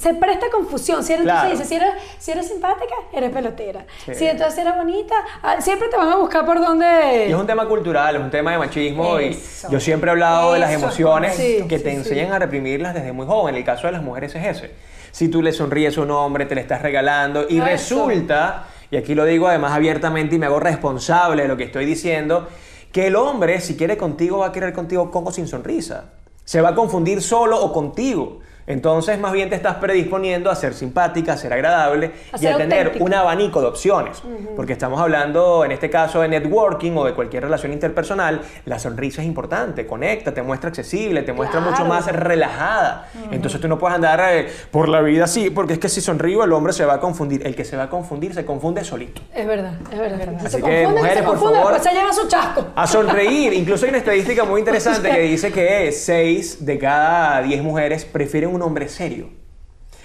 Se 0.00 0.14
presta 0.14 0.46
confusión. 0.50 1.04
Si 1.04 1.12
eres, 1.12 1.24
Claro. 1.24 1.50
entonces 1.50 1.68
dice, 1.68 1.68
si 1.68 1.84
eres, 1.84 2.02
si 2.18 2.30
eres 2.30 2.48
simpática, 2.48 2.94
eres 3.12 3.30
pelotera. 3.30 3.84
Sí. 4.06 4.14
Si 4.14 4.26
entonces 4.26 4.58
eres 4.58 4.74
bonita, 4.76 5.14
ah, 5.42 5.60
siempre 5.60 5.88
te 5.88 5.96
van 5.96 6.08
a 6.08 6.16
buscar 6.16 6.46
por 6.46 6.58
donde... 6.60 7.26
Y 7.28 7.32
es 7.32 7.36
un 7.36 7.46
tema 7.46 7.66
cultural, 7.68 8.16
es 8.16 8.22
un 8.22 8.30
tema 8.30 8.52
de 8.52 8.58
machismo 8.58 9.18
Eso. 9.18 9.68
y 9.68 9.72
yo 9.72 9.78
siempre 9.80 10.08
he 10.08 10.12
hablado 10.12 10.54
de 10.54 10.58
las 10.60 10.72
emociones 10.72 11.36
que 11.36 11.78
te 11.78 11.90
sí, 11.90 11.96
enseñan 11.96 12.32
a 12.32 12.38
reprimirlas 12.38 12.94
desde 12.94 13.12
muy 13.12 13.26
joven. 13.26 13.54
El 13.56 13.64
caso 13.64 13.86
de 13.88 13.92
las 13.92 14.02
mujeres 14.02 14.34
es 14.34 14.46
ese. 14.56 14.74
Si 15.12 15.28
tú 15.28 15.42
le 15.42 15.52
sonríes 15.52 15.98
a 15.98 16.00
un 16.02 16.10
hombre, 16.12 16.46
te 16.46 16.54
le 16.54 16.60
estás 16.62 16.80
regalando 16.82 17.44
y 17.48 17.58
Eso. 17.58 17.64
resulta, 17.66 18.66
y 18.90 18.96
aquí 18.96 19.14
lo 19.14 19.24
digo 19.24 19.48
además 19.48 19.72
abiertamente 19.72 20.36
y 20.36 20.38
me 20.38 20.46
hago 20.46 20.60
responsable 20.60 21.42
de 21.42 21.48
lo 21.48 21.56
que 21.56 21.64
estoy 21.64 21.84
diciendo, 21.84 22.48
que 22.92 23.08
el 23.08 23.16
hombre 23.16 23.60
si 23.60 23.76
quiere 23.76 23.96
contigo 23.96 24.38
va 24.38 24.46
a 24.46 24.52
querer 24.52 24.72
contigo 24.72 25.10
con 25.10 25.26
o 25.26 25.30
sin 25.30 25.46
sonrisa. 25.46 26.06
Se 26.44 26.60
va 26.60 26.70
a 26.70 26.74
confundir 26.74 27.20
solo 27.22 27.60
o 27.62 27.72
contigo. 27.72 28.38
Entonces, 28.70 29.18
más 29.18 29.32
bien 29.32 29.48
te 29.50 29.56
estás 29.56 29.76
predisponiendo 29.76 30.50
a 30.50 30.54
ser 30.54 30.74
simpática, 30.74 31.32
a 31.32 31.36
ser 31.36 31.52
agradable 31.52 32.12
A 32.32 32.36
y 32.36 32.40
ser 32.40 32.54
a 32.54 32.56
tener 32.58 32.92
un 33.00 33.12
abanico 33.12 33.60
de 33.60 33.66
opciones. 33.66 34.22
Porque 34.54 34.72
estamos 34.72 35.00
hablando, 35.00 35.64
en 35.64 35.72
este 35.72 35.90
caso, 35.90 36.20
de 36.20 36.28
networking 36.28 36.92
o 36.96 37.04
de 37.04 37.14
cualquier 37.14 37.42
relación 37.44 37.72
interpersonal. 37.72 38.40
La 38.66 38.78
sonrisa 38.78 39.22
es 39.22 39.26
importante, 39.26 39.86
conecta, 39.86 40.32
te 40.32 40.42
muestra 40.42 40.68
accesible, 40.68 41.22
te 41.22 41.32
muestra 41.32 41.60
Claro. 41.60 41.72
mucho 41.72 41.84
más 41.84 42.06
relajada. 42.06 43.08
Entonces 43.32 43.60
tú 43.60 43.66
no 43.66 43.76
puedes 43.78 43.96
andar 43.96 44.20
eh, 44.32 44.48
por 44.70 44.88
la 44.88 45.00
vida 45.00 45.24
así, 45.24 45.50
porque 45.50 45.72
es 45.74 45.78
que 45.80 45.88
si 45.88 46.00
sonrío 46.00 46.44
el 46.44 46.52
hombre 46.52 46.72
se 46.72 46.84
va 46.84 46.94
a 46.94 47.00
confundir. 47.00 47.44
El 47.46 47.56
que 47.56 47.64
se 47.64 47.76
va 47.76 47.84
a 47.84 47.90
confundir 47.90 48.34
se 48.34 48.44
confunde 48.44 48.84
solito. 48.84 49.20
Es 49.34 49.46
verdad, 49.46 49.74
es 49.92 49.98
verdad. 49.98 50.34
Así 50.38 50.48
se 50.48 50.62
que, 50.62 50.82
confunde, 50.84 51.00
mujeres, 51.00 51.18
se 51.18 51.22
por 51.24 51.38
favor. 51.38 51.52
después 51.72 51.82
se 51.82 51.90
lleva 51.92 52.12
su 52.12 52.28
chasco. 52.28 52.66
A 52.76 52.86
sonreír. 52.86 53.52
Incluso 53.52 53.84
hay 53.84 53.88
una 53.90 53.98
estadística 53.98 54.44
muy 54.44 54.60
interesante 54.60 55.10
que 55.14 55.20
dice 55.22 55.50
que 55.52 55.90
6 55.90 56.64
de 56.64 56.78
cada 56.78 57.42
10 57.42 57.62
mujeres 57.62 58.04
prefieren 58.04 58.54
un 58.54 58.59
hombre 58.62 58.88
serio. 58.88 59.28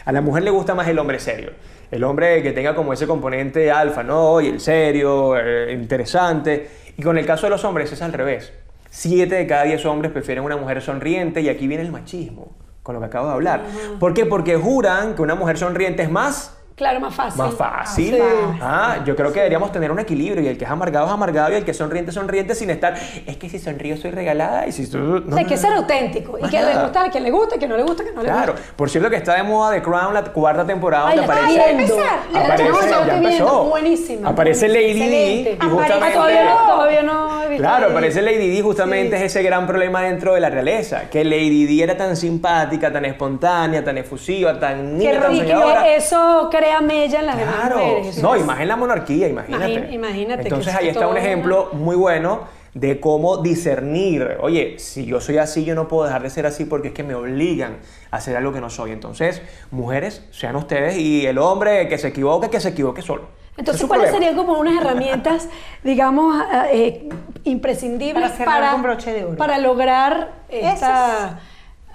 A 0.06 0.12
la 0.12 0.22
mujer 0.22 0.44
le 0.44 0.52
gusta 0.52 0.76
más 0.76 0.88
el 0.88 1.00
hombre 1.00 1.20
serio. 1.20 1.52
El 1.92 2.04
hombre 2.04 2.44
que 2.44 2.52
tenga 2.52 2.76
como 2.76 2.94
ese 2.94 3.08
componente 3.08 3.72
alfa, 3.72 4.04
¿no? 4.04 4.42
Y 4.42 4.48
el 4.48 4.60
serio, 4.60 5.36
eh, 5.38 5.74
interesante. 5.74 6.70
Y 6.98 7.02
con 7.02 7.18
el 7.18 7.26
caso 7.26 7.48
de 7.48 7.52
los 7.52 7.64
hombres 7.64 7.92
es 7.92 8.02
al 8.02 8.14
revés. 8.14 8.54
7 8.90 9.34
de 9.34 9.48
cada 9.48 9.64
10 9.64 9.86
hombres 9.86 10.12
prefieren 10.12 10.44
una 10.44 10.58
mujer 10.58 10.82
sonriente 10.82 11.42
y 11.42 11.50
aquí 11.50 11.68
viene 11.68 11.84
el 11.84 11.92
machismo, 11.92 12.56
con 12.82 12.96
lo 12.96 13.02
que 13.02 13.08
acabo 13.08 13.28
de 13.28 13.34
hablar. 13.34 13.64
¿Por 14.00 14.14
qué? 14.14 14.26
Porque 14.26 14.56
juran 14.56 15.16
que 15.16 15.22
una 15.22 15.36
mujer 15.36 15.58
sonriente 15.58 16.04
es 16.04 16.10
más 16.10 16.55
Claro, 16.76 17.00
más 17.00 17.16
fácil. 17.16 17.42
más 17.42 17.54
fácil. 17.54 18.16
Sí. 18.16 18.22
Ah, 18.62 18.98
yo 19.06 19.16
creo 19.16 19.32
que 19.32 19.40
deberíamos 19.40 19.72
tener 19.72 19.92
un 19.92 20.00
equilibrio 20.00 20.44
y 20.44 20.48
el 20.48 20.58
que 20.58 20.66
es 20.66 20.70
amargado 20.70 21.06
es 21.06 21.12
amargado 21.14 21.54
y 21.54 21.56
el 21.56 21.64
que 21.64 21.72
es 21.72 21.78
sonriente 21.78 22.10
es 22.12 22.16
sonriente 22.16 22.54
sin 22.54 22.70
estar. 22.70 22.96
Es 23.26 23.38
que 23.38 23.48
si 23.50 23.60
sonrío 23.60 23.96
soy 23.96 24.12
regalada 24.12 24.68
y 24.68 24.74
si 24.74 24.90
tú. 24.92 24.98
no, 24.98 25.38
Hay 25.38 25.44
no, 25.44 25.50
que 25.50 25.56
no. 25.56 25.62
ser 25.62 25.72
auténtico. 25.74 26.38
Y 26.38 26.50
que 26.50 26.62
le 26.62 26.78
gusta 26.78 27.04
al 27.04 27.12
que 27.12 27.20
le 27.22 27.32
gusta, 27.32 27.58
que 27.58 27.68
no 27.68 27.78
le 27.78 27.84
gusta, 27.84 28.04
que 28.04 28.12
no 28.12 28.22
le 28.22 28.28
Claro, 28.28 28.54
gusta. 28.54 28.68
por 28.76 28.90
cierto 28.90 29.10
que 29.10 29.16
está 29.16 29.36
de 29.36 29.44
moda 29.44 29.72
The 29.74 29.82
Crown 29.82 30.14
la 30.14 30.24
cuarta 30.26 30.66
temporada 30.66 31.08
Ay, 31.08 31.18
donde 31.18 31.32
aparece. 31.34 31.70
empezar. 31.72 32.20
aparece- 32.34 32.70
No, 32.92 33.06
ya 33.08 33.16
empezó. 33.18 33.64
Buenísima. 33.70 34.30
Aparece 34.30 34.68
Lady. 34.68 34.94
Di 34.94 35.50
y 35.52 35.58
justamente. 35.70 36.08
Ah, 36.10 36.14
todavía 36.14 36.44
no, 36.44 36.68
todavía 36.76 37.04
no 37.04 37.44
he 37.44 37.48
visto 37.48 37.64
Claro, 37.64 37.88
aparece 37.92 38.22
Lady 38.22 38.50
Di 38.50 38.62
justamente 38.62 39.18
Sí. 39.18 39.24
es 39.24 39.32
ese 39.32 39.44
gran 39.44 39.66
problema 39.66 40.02
dentro 40.02 40.34
de 40.34 40.42
la 40.42 40.50
realeza, 40.50 41.10
que 41.10 41.24
Lady 41.24 41.66
Di 41.66 41.82
era 41.84 41.96
tan 41.96 42.18
simpática, 42.18 42.92
tan 42.92 43.06
espontánea, 43.06 43.82
tan 43.82 43.98
efusiva, 43.98 44.60
tan 44.60 44.98
niña, 44.98 45.22
tan 45.22 45.34
Y 45.34 45.40
que 45.40 45.48
soñadora. 45.54 45.88
eso 45.96 46.50
crea 46.66 46.82
mella 46.82 47.20
en 47.20 47.26
las 47.28 47.38
demás 47.38 47.56
Claro, 47.56 47.78
mujeres. 47.78 48.18
no, 48.22 48.36
en 48.36 48.68
la 48.68 48.76
monarquía, 48.76 49.28
imagínate. 49.28 49.72
Imagín- 49.74 49.94
imagínate 49.94 50.42
Entonces 50.44 50.74
es 50.74 50.80
ahí 50.80 50.88
está 50.90 51.08
un 51.08 51.18
ejemplo 51.18 51.70
muy 51.74 51.96
bueno 51.96 52.42
de 52.74 53.00
cómo 53.00 53.38
discernir. 53.38 54.38
Oye, 54.42 54.78
si 54.80 55.06
yo 55.06 55.22
soy 55.22 55.38
así, 55.38 55.64
yo 55.64 55.76
no 55.76 55.88
puedo 55.88 56.04
dejar 56.06 56.24
de 56.24 56.30
ser 56.30 56.46
así 56.46 56.66
porque 56.66 56.90
es 56.90 56.94
que 56.94 57.04
me 57.04 57.16
obligan 57.16 57.78
a 58.12 58.18
hacer 58.18 58.36
algo 58.36 58.52
que 58.52 58.60
no 58.60 58.70
soy. 58.70 58.92
Entonces, 58.92 59.42
mujeres, 59.72 60.26
sean 60.32 60.56
ustedes 60.58 60.98
y 60.98 61.26
el 61.26 61.38
hombre 61.38 61.88
que 61.88 61.98
se 61.98 62.10
equivoque, 62.10 62.50
que 62.50 62.60
se 62.60 62.70
equivoque 62.70 63.02
solo. 63.02 63.24
Es 63.54 63.60
Entonces, 63.60 63.86
¿cuáles 63.86 64.12
serían 64.12 64.36
como 64.36 64.60
unas 64.60 64.82
herramientas, 64.82 65.48
digamos, 65.84 66.36
eh, 66.74 67.08
imprescindibles 67.46 68.32
Para 68.32 68.76
broche 68.76 69.14
de 69.14 69.24
oro. 69.24 69.38
para 69.38 69.58
lograr 69.60 70.34
esta, 70.50 71.40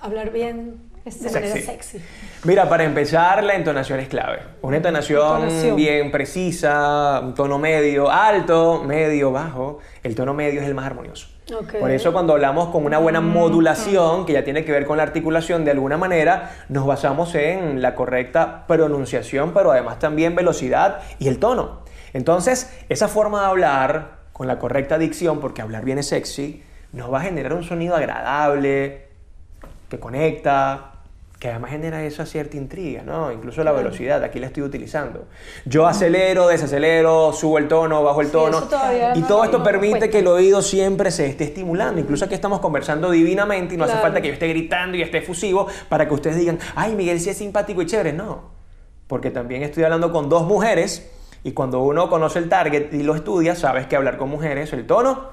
hablar 0.01 0.31
bien 0.33 0.77
de 1.19 1.31
manera 1.31 1.57
Sexy. 1.57 2.01
Mira, 2.45 2.69
para 2.69 2.85
empezar, 2.85 3.43
la 3.45 3.55
entonación 3.55 4.01
es 4.01 4.09
clave. 4.09 4.41
Una 4.63 4.77
entonación, 4.79 5.43
Entonación. 5.43 5.77
bien 5.77 6.11
precisa, 6.11 7.21
un 7.23 7.35
tono 7.35 7.59
medio, 7.59 8.11
alto, 8.11 8.83
medio, 8.85 9.33
bajo. 9.33 9.79
El 10.03 10.15
tono 10.15 10.33
medio 10.35 10.61
es 10.63 10.67
el 10.67 10.75
más 10.75 10.87
armonioso. 10.87 11.29
Por 11.81 11.91
eso 11.91 12.13
cuando 12.13 12.35
hablamos 12.35 12.69
con 12.69 12.85
una 12.85 12.99
buena 12.99 13.21
modulación, 13.21 14.25
que 14.25 14.33
ya 14.35 14.45
tiene 14.45 14.65
que 14.65 14.71
ver 14.71 14.87
con 14.87 14.97
la 14.97 15.03
articulación, 15.03 15.65
de 15.65 15.73
alguna 15.73 15.97
manera 15.97 16.65
nos 16.69 16.87
basamos 16.87 17.35
en 17.35 17.83
la 17.83 17.95
correcta 17.97 18.67
pronunciación, 18.69 19.53
pero 19.53 19.73
además 19.73 19.99
también 19.99 20.37
velocidad 20.37 21.01
y 21.19 21.27
el 21.29 21.39
tono. 21.41 21.81
Entonces, 22.13 22.73
esa 22.89 23.09
forma 23.09 23.41
de 23.41 23.47
hablar 23.47 24.21
con 24.33 24.47
la 24.47 24.59
correcta 24.59 24.97
dicción, 24.97 25.41
porque 25.41 25.61
hablar 25.61 25.85
bien 25.85 25.99
es 25.99 26.09
sexy, 26.09 26.63
nos 26.93 27.13
va 27.13 27.19
a 27.19 27.23
generar 27.23 27.53
un 27.53 27.65
sonido 27.65 27.97
agradable, 27.97 29.09
que 29.89 29.99
conecta, 29.99 30.93
que 31.41 31.49
además 31.49 31.71
genera 31.71 32.05
esa 32.05 32.27
cierta 32.27 32.59
intriga, 32.59 33.03
¿no? 33.03 33.33
Incluso 33.33 33.65
la 33.65 33.73
velocidad, 33.73 34.23
aquí 34.23 34.39
la 34.39 34.49
estoy 34.49 34.63
utilizando. 34.63 35.25
Yo 35.65 35.87
acelero, 35.87 36.47
desacelero, 36.49 37.33
subo 37.33 37.57
el 37.57 37.67
tono, 37.67 38.05
bajo 38.05 38.21
el 38.21 38.27
Sí, 38.27 38.33
tono. 38.35 38.69
y 39.15 39.21
no- 39.21 39.27
todo 39.27 39.45
esto 39.45 39.63
permite 39.63 40.11
que 40.11 40.19
el 40.19 40.27
oído 40.27 40.61
siempre 40.61 41.11
se 41.11 41.25
esté 41.27 41.45
estimulando. 41.45 41.99
Incluso 41.99 42.27
aquí 42.27 42.35
estamos 42.35 42.61
conversando 42.61 43.11
divinamente 43.11 43.73
y 43.75 43.79
no 43.79 43.85
hace 43.85 43.97
falta 43.97 44.21
que 44.21 44.29
yo 44.29 44.35
esté 44.35 44.49
gritando 44.49 44.99
y 44.99 45.03
esté 45.03 45.19
efusivo 45.19 45.67
para 45.89 46.07
que 46.07 46.13
ustedes 46.13 46.37
digan, 46.37 46.59
ay, 46.75 46.95
Miguel 46.95 47.19
sí 47.19 47.31
es 47.31 47.39
simpático 47.39 47.81
y 47.81 47.87
chévere. 47.87 48.13
No, 48.13 48.51
porque 49.07 49.31
también 49.31 49.63
estoy 49.63 49.85
hablando 49.85 50.13
con 50.13 50.29
dos 50.29 50.45
mujeres 50.47 51.11
y 51.43 51.53
cuando 51.53 51.81
uno 51.81 52.11
conoce 52.11 52.39
el 52.39 52.51
target 52.51 52.93
y 52.93 53.03
lo 53.03 53.15
estudia, 53.15 53.55
sabes 53.57 53.87
que 53.87 53.97
hablar 53.97 54.19
con 54.19 54.29
mujeres, 54.29 54.75
el 54.75 54.87
tono 54.87 55.31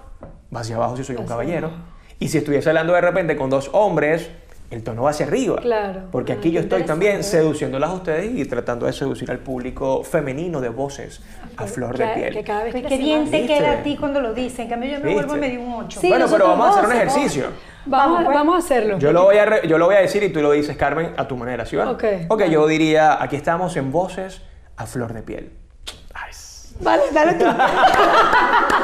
va 0.55 0.61
hacia 0.61 0.77
abajo 0.77 0.95
si 0.95 1.03
soy 1.03 1.17
un 1.17 1.27
caballero. 1.27 1.69
Y 2.17 2.29
si 2.29 2.37
estuviese 2.37 2.69
hablando 2.69 2.93
de 2.93 3.01
repente 3.01 3.35
con 3.35 3.49
dos 3.49 3.69
hombres, 3.73 4.31
el 4.69 4.83
tono 4.83 5.03
va 5.03 5.11
hacia 5.11 5.25
arriba. 5.25 5.57
Claro. 5.61 6.01
Porque 6.11 6.33
Ah, 6.33 6.35
aquí 6.39 6.51
yo 6.51 6.59
estoy 6.59 6.83
también 6.83 7.23
seduciéndolas 7.23 7.89
a 7.89 7.93
ustedes 7.93 8.31
y 8.35 8.43
tratando 8.45 8.85
de 8.85 8.93
seducir 8.93 9.31
al 9.31 9.39
público 9.39 10.03
femenino 10.03 10.59
de 10.59 10.69
voces 10.69 11.21
a 11.55 11.65
flor 11.67 11.95
que, 11.95 12.03
de 12.05 12.13
piel. 12.13 12.33
Que 12.33 12.43
cada 12.43 12.63
vez 12.63 12.73
Pues 12.73 12.85
qué 12.87 12.97
bien 12.97 13.31
te 13.31 13.45
queda 13.47 13.71
a 13.71 13.83
ti 13.83 13.95
cuando 13.97 14.19
lo 14.19 14.33
dicen. 14.33 14.65
En 14.65 14.69
cambio, 14.69 14.89
yo 14.91 14.97
me 14.99 15.05
¿Viste? 15.05 15.13
vuelvo 15.25 15.35
medio 15.41 15.61
un 15.61 15.73
8. 15.85 15.99
Sí, 16.01 16.09
Bueno, 16.09 16.25
pero 16.29 16.47
vamos 16.49 16.67
a 16.67 16.69
hacer 16.71 16.85
un 16.85 16.91
ejercicio. 16.95 17.43
Vamos, 17.85 18.07
Vamos, 18.17 18.25
pues. 18.25 18.35
vamos 18.37 18.55
a 18.55 18.57
hacerlo. 18.57 18.99
Yo 18.99 19.13
lo, 19.13 19.23
voy 19.23 19.37
a 19.37 19.45
re- 19.45 19.67
yo 19.67 19.77
lo 19.77 19.85
voy 19.85 19.95
a 19.95 19.99
decir 19.99 20.21
y 20.23 20.29
tú 20.33 20.41
lo 20.41 20.51
dices, 20.51 20.75
Carmen, 20.75 21.13
a 21.15 21.25
tu 21.27 21.37
manera, 21.37 21.65
¿sí 21.65 21.77
va? 21.77 21.89
Ok. 21.89 22.03
Ok, 22.27 22.43
yo 22.45 22.67
diría, 22.67 23.23
aquí 23.23 23.37
estamos 23.37 23.77
en 23.77 23.91
voces 23.93 24.41
a 24.75 24.85
flor 24.85 25.13
de 25.13 25.21
piel. 25.23 25.51
Ay, 26.13 26.33
Vale, 26.81 27.03
dale 27.13 27.33
tú. 27.35 27.45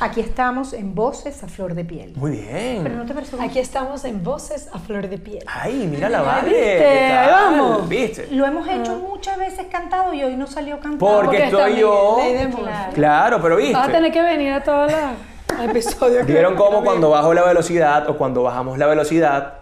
Aquí 0.00 0.20
estamos 0.20 0.72
en 0.72 0.94
voces 0.94 1.42
a 1.42 1.48
flor 1.48 1.74
de 1.74 1.84
piel. 1.84 2.12
muy 2.16 2.32
bien. 2.32 2.80
Pero 2.82 2.96
no 2.96 3.06
te 3.06 3.14
parece 3.14 3.36
Aquí 3.40 3.58
estamos 3.58 4.04
en 4.04 4.22
Voces 4.22 4.68
a 4.72 4.78
Flor 4.78 5.08
de 5.08 5.18
Piel. 5.18 5.44
Ay, 5.46 5.88
mira 5.90 6.08
la 6.08 6.22
vale. 6.22 6.48
¿viste? 6.48 6.78
¿qué 6.78 7.08
tal? 7.10 7.30
Vamos. 7.30 7.88
¿Viste? 7.88 8.28
Lo 8.30 8.44
hemos 8.46 8.68
hecho 8.68 8.96
muchas 8.98 9.38
veces 9.38 9.66
cantado 9.70 10.12
y 10.12 10.22
hoy 10.22 10.36
no 10.36 10.46
salió 10.46 10.80
cantado. 10.80 10.98
Porque 10.98 11.38
Porque 11.38 11.44
estoy 11.44 11.76
yo. 11.76 12.18
Claro. 12.54 12.92
Claro, 12.94 13.42
pero 13.42 13.56
viste. 13.56 13.74
Vas 13.74 13.88
a 13.88 13.92
tener 13.92 14.12
que 14.12 14.22
venir 14.22 14.52
a 14.52 14.62
todos 14.62 14.90
los 14.92 15.60
episodios. 15.70 16.26
¿Vieron 16.26 16.54
cómo 16.56 16.82
cuando 16.82 17.10
bajo 17.10 17.32
la 17.32 17.42
velocidad 17.44 18.08
o 18.10 18.18
cuando 18.18 18.42
bajamos 18.42 18.76
la 18.78 18.86
velocidad, 18.86 19.54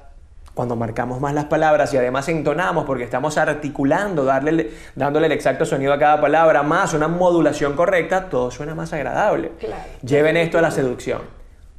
cuando 0.55 0.77
marcamos 0.77 1.21
más 1.21 1.33
las 1.33 1.47
palabras 1.47 1.93
y 1.95 1.97
además 1.97 2.29
entonamos 2.29 2.85
porque 2.85 3.05
estamos 3.05 3.39
articulando, 3.39 4.25
darle, 4.25 4.71
dándole 4.95 5.27
el 5.27 5.33
exacto 5.33 5.65
sonido 5.65 5.93
a 5.95 5.99
cada 5.99 6.21
palabra, 6.21 6.63
más 6.63 6.93
una 6.93 7.09
modulación 7.09 7.75
correcta, 7.75 8.29
todo 8.29 8.51
suena 8.51 8.75
más 8.75 8.93
agradable. 8.93 9.53
Claro. 9.59 9.83
Lleven 10.03 10.37
esto 10.37 10.59
a 10.59 10.63
la 10.63 10.71
seducción. 10.71 11.21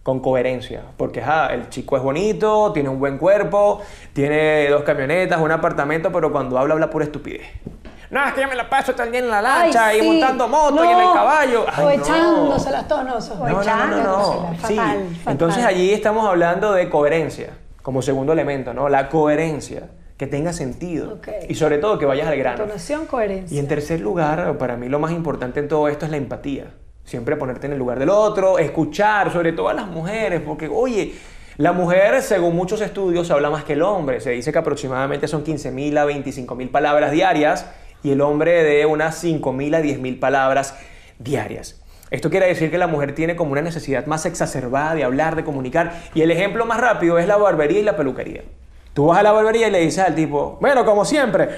Con 0.02 0.20
coherencia, 0.20 0.82
porque 0.98 1.22
ajá, 1.22 1.54
el 1.54 1.70
chico 1.70 1.96
es 1.96 2.04
bonito, 2.04 2.74
tiene 2.74 2.90
un 2.90 3.00
buen 3.00 3.18
cuerpo, 3.18 3.80
tiene 4.12 4.68
dos 4.68 4.84
camionetas, 4.84 5.40
un 5.40 5.50
apartamento, 5.50 6.12
pero 6.12 6.30
cuando 6.30 6.58
habla, 6.60 6.74
habla 6.74 6.90
pura 6.90 7.06
estupidez. 7.06 7.44
No, 8.10 8.24
es 8.28 8.34
que 8.34 8.42
yo 8.42 8.48
me 8.50 8.56
la 8.56 8.70
paso 8.70 8.92
día 8.92 9.20
en 9.20 9.30
la 9.30 9.42
lancha 9.42 9.88
Ay, 9.88 10.00
y 10.00 10.02
montando 10.06 10.48
moto 10.50 10.84
y 10.84 10.88
en 10.88 11.00
el 11.00 11.06
No. 11.06 11.14
caballo. 11.14 11.64
o 11.64 11.68
Ay, 11.72 11.98
no. 11.98 12.04
echándoselas 12.04 12.88
todos, 12.88 13.06
no, 13.06 13.16
O 13.16 13.48
No, 13.48 13.64
no, 13.64 13.76
no, 13.88 13.88
no, 13.88 14.04
no. 14.04 14.56
Sí. 14.68 14.76
Fatal, 14.76 15.08
Entonces 15.26 15.64
allí 15.66 15.94
estamos 15.94 16.28
hablando 16.28 16.74
de 16.74 16.90
coherencia 16.90 17.52
como 17.84 18.02
segundo 18.02 18.34
elemento, 18.34 18.74
¿no? 18.74 18.90
La 18.90 19.10
coherencia, 19.10 19.90
que 20.18 20.28
tenga 20.28 20.54
sentido 20.54 21.20
y 21.48 21.56
sobre 21.56 21.78
todo 21.80 22.00
que 22.00 22.06
vayas 22.06 22.28
al 22.28 22.38
grano. 22.38 22.64
Entonación, 22.64 23.06
coherencia. 23.06 23.56
Y 23.56 23.60
en 23.60 23.68
tercer 23.68 24.00
lugar, 24.00 24.58
para 24.58 24.78
mí 24.78 24.88
lo 24.88 25.00
más 25.00 25.12
importante 25.12 25.60
en 25.60 25.68
todo 25.68 25.88
esto 25.88 26.06
es 26.06 26.12
la 26.12 26.18
empatía. 26.18 26.74
Siempre 27.04 27.36
ponerte 27.36 27.68
en 27.68 27.74
el 27.74 27.80
lugar 27.80 28.00
del 28.00 28.10
otro, 28.10 28.58
escuchar, 28.58 29.32
sobre 29.34 29.52
todo 29.52 29.68
a 29.68 29.74
las 29.74 29.88
mujeres, 29.88 30.42
porque, 30.46 30.70
oye, 30.70 31.14
la 31.58 31.74
mujer, 31.74 32.22
según 32.22 32.56
muchos 32.56 32.80
estudios, 32.80 33.30
habla 33.30 33.50
más 33.50 33.66
que 33.66 33.74
el 33.74 33.82
hombre. 33.82 34.22
Se 34.22 34.32
dice 34.32 34.54
que 34.54 34.60
aproximadamente 34.60 35.28
son 35.28 35.44
15.000 35.44 35.98
a 35.98 36.06
25.000 36.06 36.72
palabras 36.72 37.12
diarias 37.12 37.70
y 38.02 38.12
el 38.12 38.22
hombre 38.22 38.64
de 38.64 38.86
unas 38.86 39.22
5.000 39.22 39.76
a 39.76 39.82
10.000 39.82 40.20
palabras 40.20 40.80
diarias. 41.20 41.83
Esto 42.14 42.30
quiere 42.30 42.46
decir 42.46 42.70
que 42.70 42.78
la 42.78 42.86
mujer 42.86 43.16
tiene 43.16 43.36
como 43.36 43.54
una 43.54 43.64
necesidad 43.64 44.06
más 44.06 44.28
exacerbada 44.28 44.94
de 44.94 45.04
hablar, 45.04 45.36
de 45.36 45.44
comunicar. 45.44 45.94
Y 46.14 46.22
el 46.22 46.30
ejemplo 46.30 46.64
más 46.64 46.80
rápido 46.80 47.18
es 47.18 47.26
la 47.26 47.38
barbería 47.38 47.80
y 47.80 47.84
la 47.84 47.98
peluquería. 47.98 48.44
Tú 48.94 49.08
vas 49.08 49.18
a 49.18 49.24
la 49.24 49.32
barbería 49.32 49.68
y 49.68 49.72
le 49.72 49.80
dices 49.80 50.06
al 50.06 50.14
tipo, 50.14 50.60
bueno, 50.62 50.86
como 50.86 51.06
siempre. 51.06 51.50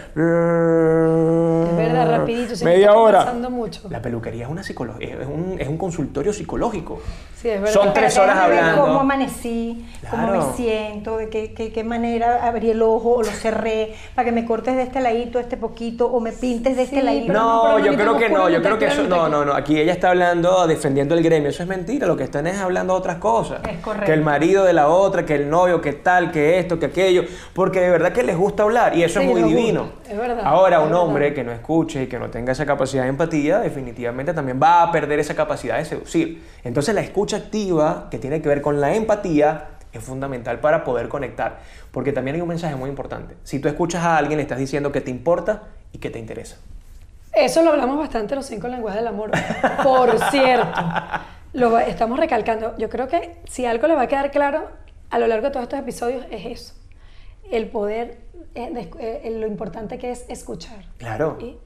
Es 1.81 1.93
verdad, 1.93 2.17
rapidito, 2.19 2.55
se 2.55 2.65
me 2.65 2.71
Media 2.71 2.87
está 2.87 2.97
hora. 2.99 3.33
mucho. 3.49 3.81
La 3.89 4.01
peluquería 4.01 4.45
es, 4.45 4.51
una 4.51 4.61
psicolo- 4.63 4.97
es, 4.99 5.15
un, 5.27 5.55
es 5.59 5.67
un 5.67 5.77
consultorio 5.77 6.33
psicológico. 6.33 6.99
Sí, 7.35 7.49
es 7.49 7.59
verdad. 7.61 7.73
Son 7.73 7.93
tres 7.93 8.13
Pero 8.13 8.23
horas 8.25 8.37
hablando. 8.37 8.81
cómo 8.81 8.99
amanecí, 9.01 9.85
cómo 10.09 10.27
me 10.31 10.41
siento, 10.55 11.17
de 11.17 11.29
qué, 11.29 11.53
qué, 11.53 11.71
qué 11.71 11.83
manera 11.83 12.45
abrí 12.47 12.71
el 12.71 12.81
ojo 12.81 13.15
o 13.15 13.23
lo 13.23 13.29
cerré, 13.31 13.93
para 14.15 14.25
que 14.25 14.31
me 14.31 14.45
cortes 14.45 14.75
de 14.75 14.83
este 14.83 15.01
ladito, 15.01 15.39
este 15.39 15.57
poquito, 15.57 16.07
o 16.07 16.19
me 16.19 16.31
pintes 16.31 16.75
de 16.75 16.83
este 16.83 16.99
Sí, 16.99 17.01
ladito. 17.05 17.33
No, 17.33 17.79
yo 17.79 17.93
creo 17.95 18.17
que 18.17 18.29
no, 18.29 18.49
yo 18.49 18.61
creo 18.61 18.77
que 18.79 18.85
eso, 18.87 19.03
no, 19.03 19.27
no, 19.29 19.45
no, 19.45 19.53
aquí 19.53 19.79
ella 19.79 19.91
está 19.93 20.09
hablando, 20.09 20.65
defendiendo 20.67 21.13
el 21.15 21.23
gremio, 21.23 21.49
eso 21.49 21.61
es 21.63 21.69
mentira, 21.69 22.07
lo 22.07 22.15
que 22.17 22.23
están 22.23 22.47
es 22.47 22.57
hablando 22.59 22.93
de 22.93 22.99
otras 22.99 23.17
cosas. 23.17 23.59
Es 23.69 23.79
correcto. 23.79 24.05
Que 24.07 24.13
el 24.13 24.21
marido 24.21 24.63
de 24.63 24.73
la 24.73 24.87
otra, 24.87 25.25
que 25.25 25.35
el 25.35 25.49
novio, 25.49 25.81
que 25.81 25.93
tal, 25.93 26.31
que 26.31 26.57
esto, 26.59 26.79
que 26.79 26.87
aquello, 26.87 27.23
porque 27.53 27.79
de 27.81 27.89
verdad 27.89 28.11
que 28.13 28.23
les 28.23 28.37
gusta 28.37 28.63
hablar 28.63 28.97
y 28.97 29.03
eso 29.03 29.19
Sí, 29.19 29.25
es 29.25 29.31
muy 29.31 29.41
gusta, 29.41 29.55
divino. 29.57 29.89
Es 30.09 30.17
verdad, 30.17 30.41
Ahora, 30.43 30.77
es 30.77 30.83
un 30.83 30.89
verdad. 30.89 31.03
hombre 31.03 31.33
que 31.33 31.43
no 31.43 31.51
escuche 31.51 32.03
y 32.03 32.07
que 32.07 32.19
no 32.19 32.29
tenga 32.29 32.51
esa 32.51 32.65
capacidad 32.65 33.03
de 33.03 33.09
empatía, 33.09 33.59
definitivamente 33.59 34.33
también 34.33 34.59
va 34.61 34.83
a 34.83 34.91
perder 34.91 35.19
esa 35.19 35.35
capacidad 35.35 35.77
de 35.77 35.85
seducir. 35.85 36.43
Entonces 36.63 36.93
la 36.95 37.01
escucha 37.01 37.37
activa, 37.37 38.07
que 38.11 38.19
tiene 38.19 38.41
que 38.41 38.49
ver 38.49 38.61
con 38.61 38.79
la 38.81 38.93
empatía, 38.95 39.69
es 39.91 40.03
fundamental 40.03 40.59
para 40.59 40.83
poder 40.83 41.07
conectar, 41.07 41.59
porque 41.91 42.11
también 42.11 42.35
hay 42.35 42.41
un 42.41 42.49
mensaje 42.49 42.75
muy 42.75 42.89
importante. 42.89 43.35
Si 43.43 43.59
tú 43.59 43.67
escuchas 43.69 44.03
a 44.03 44.17
alguien, 44.17 44.37
le 44.37 44.43
estás 44.43 44.59
diciendo 44.59 44.91
que 44.91 45.01
te 45.01 45.09
importa 45.11 45.63
y 45.93 45.99
que 45.99 46.09
te 46.09 46.19
interesa. 46.19 46.57
Eso 47.33 47.61
lo 47.63 47.71
hablamos 47.71 47.97
bastante 47.97 48.33
en 48.33 48.37
los 48.37 48.45
cinco 48.45 48.67
lenguajes 48.67 48.99
del 48.99 49.07
amor. 49.07 49.31
Por 49.83 50.19
cierto, 50.31 50.67
lo 51.53 51.79
estamos 51.79 52.19
recalcando. 52.19 52.75
Yo 52.77 52.89
creo 52.89 53.07
que 53.07 53.37
si 53.49 53.65
algo 53.65 53.87
le 53.87 53.95
va 53.95 54.03
a 54.03 54.07
quedar 54.07 54.31
claro 54.31 54.67
a 55.09 55.19
lo 55.19 55.27
largo 55.27 55.45
de 55.47 55.51
todos 55.51 55.63
estos 55.63 55.79
episodios 55.79 56.25
es 56.29 56.45
eso. 56.45 56.73
El 57.51 57.67
poder, 57.67 58.17
eh, 58.55 58.71
de 58.73 58.89
escu- 58.89 58.97
eh, 58.99 59.37
lo 59.39 59.45
importante 59.47 59.97
que 59.97 60.11
es 60.11 60.25
escuchar. 60.29 60.85
Claro. 60.97 61.37
Y 61.41 61.57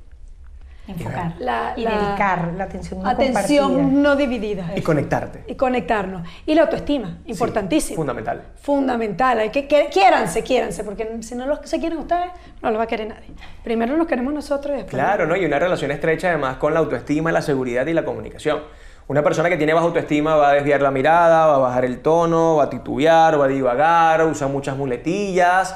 Enfocar 0.87 1.35
La- 1.37 1.73
y 1.77 1.83
la- 1.83 1.91
dedicar 1.91 2.51
la 2.57 2.63
atención 2.63 3.03
no 3.03 3.07
atención 3.09 3.73
compartida. 3.75 4.01
no 4.01 4.15
dividida. 4.15 4.71
Y 4.75 4.79
eso. 4.79 4.85
conectarte. 4.87 5.43
Y 5.45 5.53
conectarnos. 5.53 6.27
Y 6.47 6.55
la 6.55 6.63
autoestima, 6.63 7.19
importantísimo. 7.27 7.95
fundamental. 7.97 8.41
Fundamental. 8.59 9.37
Hay 9.39 9.49
que, 9.51 9.67
que 9.67 9.89
quiéranse, 9.93 10.41
quiéranse, 10.41 10.83
porque 10.83 11.21
si 11.21 11.35
no 11.35 11.45
los, 11.45 11.59
se 11.65 11.79
quieren 11.79 11.99
ustedes, 11.99 12.31
no 12.63 12.71
los 12.71 12.79
va 12.79 12.85
a 12.85 12.87
querer 12.87 13.05
nadie. 13.07 13.29
Primero 13.63 13.95
nos 13.97 14.07
queremos 14.07 14.33
nosotros 14.33 14.73
y 14.73 14.77
después. 14.77 14.95
Claro, 14.95 15.27
¿no? 15.27 15.35
Y 15.35 15.45
una 15.45 15.59
relación 15.59 15.91
estrecha 15.91 16.29
además 16.29 16.57
con 16.57 16.73
la 16.73 16.79
autoestima, 16.79 17.31
la 17.31 17.43
seguridad 17.43 17.85
y 17.85 17.93
la 17.93 18.03
comunicación. 18.03 18.61
Una 19.07 19.21
persona 19.21 19.47
que 19.49 19.57
tiene 19.57 19.73
baja 19.75 19.85
autoestima 19.85 20.35
va 20.37 20.49
a 20.49 20.53
desviar 20.53 20.81
la 20.81 20.89
mirada, 20.89 21.45
va 21.45 21.55
a 21.55 21.59
bajar 21.59 21.85
el 21.85 21.99
tono, 22.01 22.55
va 22.55 22.63
a 22.63 22.69
titubear, 22.71 23.39
va 23.39 23.45
a 23.45 23.47
divagar, 23.47 24.25
usa 24.25 24.47
muchas 24.47 24.75
muletillas. 24.75 25.75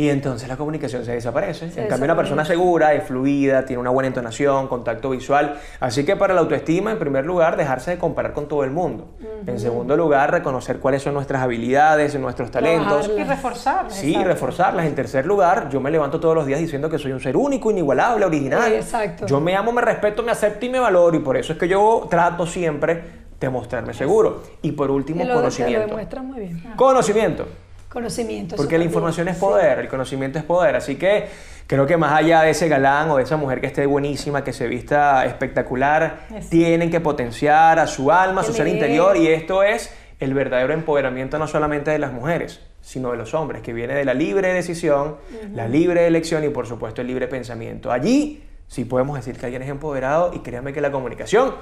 Y 0.00 0.08
entonces 0.08 0.48
la 0.48 0.56
comunicación 0.56 1.04
se 1.04 1.12
desaparece. 1.12 1.66
en 1.76 1.86
cambio, 1.86 2.06
una 2.06 2.16
persona 2.16 2.42
segura, 2.42 2.94
es 2.94 3.04
fluida, 3.04 3.66
tiene 3.66 3.82
una 3.82 3.90
buena 3.90 4.06
entonación, 4.06 4.66
contacto 4.66 5.10
visual. 5.10 5.60
Así 5.78 6.06
que 6.06 6.16
para 6.16 6.32
la 6.32 6.40
autoestima, 6.40 6.90
en 6.92 6.98
primer 6.98 7.26
lugar, 7.26 7.58
dejarse 7.58 7.90
de 7.90 7.98
comparar 7.98 8.32
con 8.32 8.48
todo 8.48 8.64
el 8.64 8.70
mundo. 8.70 9.08
En 9.46 9.60
segundo 9.60 9.98
lugar, 9.98 10.30
reconocer 10.30 10.78
cuáles 10.78 11.02
son 11.02 11.12
nuestras 11.12 11.42
habilidades, 11.42 12.18
nuestros 12.18 12.50
talentos. 12.50 13.08
Trabajarlas. 13.08 13.26
Y 13.26 13.28
reforzar. 13.28 13.90
Sí, 13.90 14.24
reforzarlas. 14.24 14.86
En 14.86 14.94
tercer 14.94 15.26
lugar, 15.26 15.68
yo 15.68 15.82
me 15.82 15.90
levanto 15.90 16.18
todos 16.18 16.34
los 16.34 16.46
días 16.46 16.60
diciendo 16.60 16.88
que 16.88 16.98
soy 16.98 17.12
un 17.12 17.20
ser 17.20 17.36
único, 17.36 17.70
inigualable, 17.70 18.24
original. 18.24 18.72
Exacto. 18.72 19.26
Yo 19.26 19.38
me 19.38 19.54
amo, 19.54 19.70
me 19.70 19.82
respeto, 19.82 20.22
me 20.22 20.32
acepto 20.32 20.64
y 20.64 20.70
me 20.70 20.78
valoro. 20.78 21.14
Y 21.14 21.20
por 21.20 21.36
eso 21.36 21.52
es 21.52 21.58
que 21.58 21.68
yo 21.68 22.06
trato 22.08 22.46
siempre 22.46 23.02
de 23.38 23.50
mostrarme 23.50 23.92
seguro. 23.92 24.44
Y 24.62 24.72
por 24.72 24.90
último, 24.90 25.24
lo, 25.24 25.28
lo 25.28 25.34
conocimiento. 25.34 25.86
demuestras 25.88 26.24
muy 26.24 26.40
bien. 26.40 26.72
Conocimiento. 26.74 27.46
Conocimiento. 27.90 28.54
Porque 28.54 28.78
la 28.78 28.84
información 28.84 29.26
es 29.26 29.36
poder, 29.36 29.80
el 29.80 29.88
conocimiento 29.88 30.38
es 30.38 30.44
poder. 30.44 30.76
Así 30.76 30.94
que 30.94 31.26
creo 31.66 31.86
que 31.86 31.96
más 31.96 32.12
allá 32.12 32.42
de 32.42 32.50
ese 32.50 32.68
galán 32.68 33.10
o 33.10 33.16
de 33.16 33.24
esa 33.24 33.36
mujer 33.36 33.60
que 33.60 33.66
esté 33.66 33.84
buenísima, 33.84 34.44
que 34.44 34.52
se 34.52 34.68
vista 34.68 35.24
espectacular, 35.26 36.28
tienen 36.50 36.88
que 36.88 37.00
potenciar 37.00 37.80
a 37.80 37.88
su 37.88 38.12
alma, 38.12 38.42
a 38.42 38.44
su 38.44 38.52
ser 38.52 38.68
interior. 38.68 39.16
Y 39.16 39.26
esto 39.26 39.64
es 39.64 39.92
el 40.20 40.34
verdadero 40.34 40.72
empoderamiento 40.72 41.36
no 41.40 41.48
solamente 41.48 41.90
de 41.90 41.98
las 41.98 42.12
mujeres, 42.12 42.60
sino 42.80 43.10
de 43.10 43.16
los 43.16 43.34
hombres, 43.34 43.60
que 43.60 43.72
viene 43.72 43.94
de 43.94 44.04
la 44.04 44.14
libre 44.14 44.52
decisión, 44.52 45.16
la 45.52 45.66
libre 45.66 46.06
elección 46.06 46.44
y 46.44 46.48
por 46.50 46.68
supuesto 46.68 47.00
el 47.00 47.08
libre 47.08 47.26
pensamiento. 47.26 47.90
Allí 47.90 48.44
sí 48.68 48.84
podemos 48.84 49.16
decir 49.16 49.36
que 49.36 49.46
alguien 49.46 49.62
es 49.62 49.68
empoderado 49.68 50.32
y 50.32 50.38
créanme 50.40 50.72
que 50.72 50.80
la 50.80 50.92
comunicación 50.92 51.56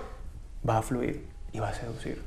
va 0.69 0.77
a 0.77 0.83
fluir 0.83 1.27
y 1.53 1.59
va 1.59 1.71
a 1.71 1.75
seducir. 1.75 2.21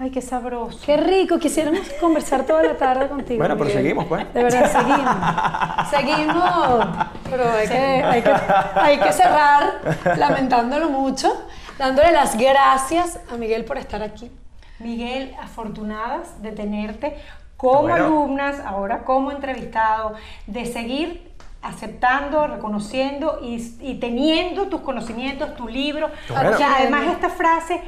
Ay, 0.00 0.10
qué 0.10 0.22
sabroso. 0.22 0.78
Qué 0.86 0.96
rico, 0.96 1.40
quisiéramos 1.40 1.88
conversar 2.00 2.46
toda 2.46 2.62
la 2.62 2.76
tarde 2.76 3.08
contigo. 3.08 3.38
Bueno, 3.38 3.56
pero 3.58 3.70
seguimos, 3.70 4.04
pues. 4.06 4.32
De 4.32 4.44
verdad, 4.44 4.70
seguimos. 4.70 5.90
seguimos, 5.90 6.86
pero 7.28 7.50
hay 7.50 7.66
que, 7.68 7.76
hay, 7.76 8.22
que, 8.22 8.32
hay 8.76 8.98
que 9.00 9.12
cerrar 9.12 9.80
lamentándolo 10.16 10.88
mucho, 10.88 11.32
dándole 11.78 12.12
las 12.12 12.38
gracias 12.38 13.18
a 13.32 13.36
Miguel 13.36 13.64
por 13.64 13.76
estar 13.76 14.00
aquí. 14.02 14.30
Miguel, 14.78 15.34
afortunadas 15.42 16.40
de 16.42 16.52
tenerte 16.52 17.16
como 17.56 17.82
Bueno. 17.82 18.04
alumnas, 18.06 18.60
ahora 18.64 19.02
como 19.02 19.32
entrevistado, 19.32 20.14
de 20.46 20.64
seguir 20.64 21.32
aceptando, 21.60 22.46
reconociendo 22.46 23.40
y, 23.42 23.56
y 23.80 23.96
teniendo 23.96 24.68
tus 24.68 24.80
conocimientos, 24.82 25.56
tu 25.56 25.66
libro. 25.66 26.08
Bueno. 26.28 26.50
O 26.50 26.56
sea, 26.56 26.76
además 26.78 27.08
esta 27.08 27.30
frase 27.30 27.82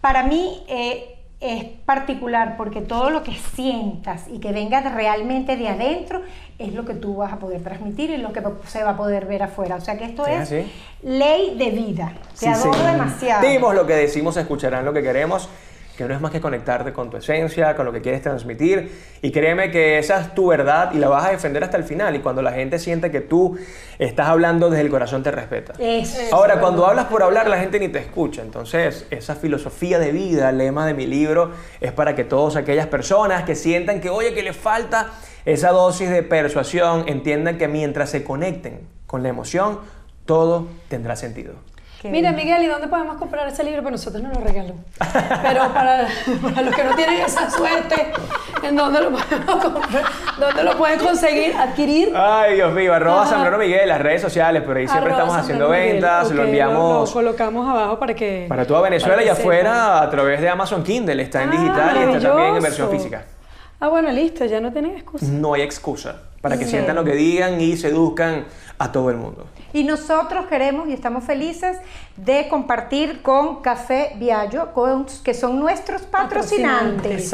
para 0.00 0.24
mí 0.24 0.64
eh, 0.66 1.11
es 1.42 1.64
particular 1.64 2.56
porque 2.56 2.80
todo 2.80 3.10
lo 3.10 3.24
que 3.24 3.32
sientas 3.32 4.26
y 4.32 4.38
que 4.38 4.52
venga 4.52 4.80
realmente 4.80 5.56
de 5.56 5.68
adentro 5.68 6.22
es 6.58 6.72
lo 6.72 6.84
que 6.84 6.94
tú 6.94 7.16
vas 7.16 7.32
a 7.32 7.38
poder 7.38 7.62
transmitir 7.62 8.10
y 8.10 8.16
lo 8.18 8.32
que 8.32 8.42
se 8.68 8.84
va 8.84 8.90
a 8.90 8.96
poder 8.96 9.26
ver 9.26 9.42
afuera. 9.42 9.74
O 9.74 9.80
sea 9.80 9.98
que 9.98 10.04
esto 10.04 10.24
Sí, 10.24 10.54
es 10.56 10.66
ley 11.02 11.56
de 11.56 11.70
vida. 11.70 12.12
Te 12.38 12.48
adoro 12.48 12.78
demasiado. 12.84 13.46
Dimos 13.46 13.74
lo 13.74 13.86
que 13.86 13.94
decimos, 13.94 14.36
escucharán 14.36 14.84
lo 14.84 14.92
que 14.92 15.02
queremos, 15.02 15.48
que 15.96 16.04
no 16.04 16.14
es 16.14 16.20
más 16.20 16.32
que 16.32 16.40
conectarte 16.40 16.92
con 16.92 17.10
tu 17.10 17.16
esencia, 17.16 17.76
con 17.76 17.84
lo 17.84 17.92
que 17.92 18.00
quieres 18.00 18.22
transmitir. 18.22 18.90
Y 19.20 19.30
créeme 19.30 19.70
que 19.70 19.98
esa 19.98 20.20
es 20.20 20.34
tu 20.34 20.46
verdad 20.46 20.92
y 20.92 20.98
la 20.98 21.08
vas 21.08 21.26
a 21.26 21.30
defender 21.30 21.62
hasta 21.62 21.76
el 21.76 21.84
final. 21.84 22.16
Y 22.16 22.20
cuando 22.20 22.42
la 22.42 22.52
gente 22.52 22.78
siente 22.78 23.10
que 23.10 23.20
tú 23.20 23.58
estás 23.98 24.28
hablando 24.28 24.70
desde 24.70 24.82
el 24.82 24.90
corazón, 24.90 25.22
te 25.22 25.30
respeta. 25.30 25.74
Eso. 25.78 26.34
Ahora, 26.34 26.60
cuando 26.60 26.86
hablas 26.86 27.06
por 27.06 27.22
hablar, 27.22 27.48
la 27.48 27.58
gente 27.58 27.78
ni 27.78 27.88
te 27.88 27.98
escucha. 27.98 28.42
Entonces, 28.42 29.06
esa 29.10 29.34
filosofía 29.34 29.98
de 29.98 30.12
vida, 30.12 30.50
el 30.50 30.58
lema 30.58 30.86
de 30.86 30.94
mi 30.94 31.06
libro, 31.06 31.50
es 31.80 31.92
para 31.92 32.14
que 32.14 32.24
todas 32.24 32.56
aquellas 32.56 32.86
personas 32.86 33.44
que 33.44 33.54
sientan 33.54 34.00
que, 34.00 34.08
oye, 34.08 34.32
que 34.34 34.42
les 34.42 34.56
falta 34.56 35.10
esa 35.44 35.70
dosis 35.70 36.08
de 36.08 36.22
persuasión, 36.22 37.04
entiendan 37.06 37.58
que 37.58 37.68
mientras 37.68 38.10
se 38.10 38.24
conecten 38.24 38.80
con 39.06 39.22
la 39.22 39.28
emoción, 39.28 39.80
todo 40.24 40.68
tendrá 40.88 41.16
sentido. 41.16 41.71
Mira. 42.10 42.32
Miguel, 42.32 42.62
¿y 42.62 42.66
dónde 42.66 42.88
podemos 42.88 43.16
comprar 43.16 43.46
ese 43.48 43.62
libro? 43.64 43.82
Pues 43.82 43.92
nosotros 43.92 44.22
nos 44.22 44.34
lo 44.34 44.40
regalamos. 44.40 44.84
Pero 45.42 45.72
para, 45.72 46.06
para 46.42 46.62
los 46.62 46.74
que 46.74 46.84
no 46.84 46.94
tienen 46.96 47.20
esa 47.20 47.50
suerte, 47.50 48.12
¿en 48.62 48.74
dónde 48.76 49.00
lo 49.02 49.10
podemos 49.12 49.64
comprar? 49.64 50.02
¿Dónde 50.38 50.64
lo 50.64 50.76
pueden 50.78 50.98
conseguir, 50.98 51.54
adquirir? 51.56 52.12
Ay, 52.16 52.54
Dios 52.54 52.72
mío, 52.72 52.92
arroba 52.94 53.22
Ajá. 53.22 53.30
Zambrano 53.30 53.58
Miguel, 53.58 53.88
las 53.88 54.00
redes 54.00 54.22
sociales, 54.22 54.62
pero 54.66 54.78
ahí 54.80 54.88
siempre 54.88 55.12
Arroba 55.12 55.22
estamos 55.24 55.42
haciendo 55.42 55.68
Miguel. 55.68 55.92
ventas, 55.92 56.26
Ok, 56.28 56.32
lo 56.34 56.44
enviamos 56.44 57.08
Lo, 57.08 57.14
colocamos 57.14 57.68
abajo 57.68 57.98
para 57.98 58.14
que. 58.14 58.46
para 58.48 58.66
toda 58.66 58.80
Venezuela 58.82 59.16
para 59.16 59.26
y 59.26 59.28
afuera 59.28 60.02
a 60.02 60.10
través 60.10 60.40
de 60.40 60.48
Amazon 60.48 60.82
Kindle. 60.82 61.22
Está 61.22 61.42
en 61.42 61.50
Ah, 61.50 61.52
digital 61.52 61.96
y 61.96 62.14
está 62.16 62.28
también 62.28 62.56
en 62.56 62.62
versión 62.62 62.90
física. 62.90 63.24
Ah, 63.80 63.88
bueno, 63.88 64.10
listo, 64.10 64.44
ya 64.44 64.60
no 64.60 64.72
tienen 64.72 64.92
excusa. 64.96 65.26
No 65.28 65.54
hay 65.54 65.62
excusa 65.62 66.16
para 66.42 66.58
que 66.58 66.64
Sí. 66.64 66.72
sientan 66.72 66.96
lo 66.96 67.04
que 67.04 67.14
digan 67.14 67.58
y 67.60 67.76
seduzcan 67.78 68.44
a 68.78 68.90
todo 68.92 69.08
el 69.10 69.16
mundo. 69.16 69.46
Y 69.72 69.84
nosotros 69.84 70.46
queremos 70.46 70.88
y 70.88 70.92
estamos 70.92 71.24
felices 71.24 71.78
de 72.16 72.48
compartir 72.48 73.22
con 73.22 73.62
Café 73.62 74.12
Viallo, 74.16 74.72
con- 74.74 75.06
que 75.24 75.32
son 75.32 75.58
nuestros 75.60 76.02
patrocinantes. 76.02 77.32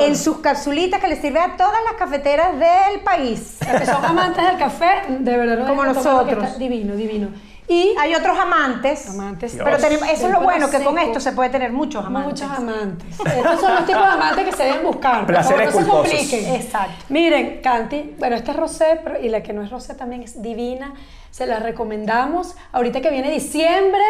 En 0.00 0.16
sus 0.16 0.38
capsulitas 0.38 1.00
que 1.00 1.08
les 1.08 1.20
sirve 1.20 1.38
a 1.38 1.56
todas 1.56 1.78
las 1.84 1.94
cafeteras 1.94 2.58
del 2.58 3.00
país. 3.04 3.58
Que 3.60 3.86
son 3.86 4.04
amantes 4.04 4.44
del 4.44 4.58
café, 4.58 4.86
de 5.20 5.36
verdad 5.36 5.66
Como 5.68 5.84
nosotros. 5.84 6.58
divino, 6.58 6.94
divino. 6.96 7.28
Y 7.72 7.94
Hay 8.00 8.14
otros 8.16 8.36
amantes. 8.36 9.08
Amantes. 9.08 9.56
Pero 9.56 9.76
tenemos, 9.76 10.08
eso 10.08 10.26
es 10.26 10.32
lo 10.32 10.40
bueno, 10.40 10.68
que 10.68 10.82
con 10.82 10.98
esto 10.98 11.20
se 11.20 11.30
puede 11.30 11.50
tener 11.50 11.70
muchos 11.72 12.04
amantes. 12.04 12.42
Muchos 12.42 12.58
amantes. 12.58 13.20
Estos 13.20 13.60
son 13.60 13.74
los 13.76 13.86
tipos 13.86 14.02
de 14.02 14.08
amantes 14.10 14.44
que 14.44 14.52
se 14.52 14.64
deben 14.64 14.82
buscar. 14.82 15.24
Placeres 15.24 15.72
no 15.72 15.80
se 15.80 15.86
compliquen. 15.88 16.54
Exacto. 16.56 17.04
Miren, 17.10 17.60
Canti, 17.62 18.16
bueno, 18.18 18.34
esta 18.34 18.50
es 18.50 18.56
rosé, 18.56 19.00
pero- 19.04 19.20
y 19.20 19.28
la 19.28 19.42
que 19.44 19.52
no 19.52 19.62
es 19.62 19.70
rosé 19.70 19.94
también 19.94 20.22
es 20.24 20.42
divina. 20.42 20.94
Se 21.30 21.46
la 21.46 21.60
recomendamos. 21.60 22.56
Ahorita 22.72 23.00
que 23.00 23.10
viene 23.10 23.30
diciembre, 23.30 24.02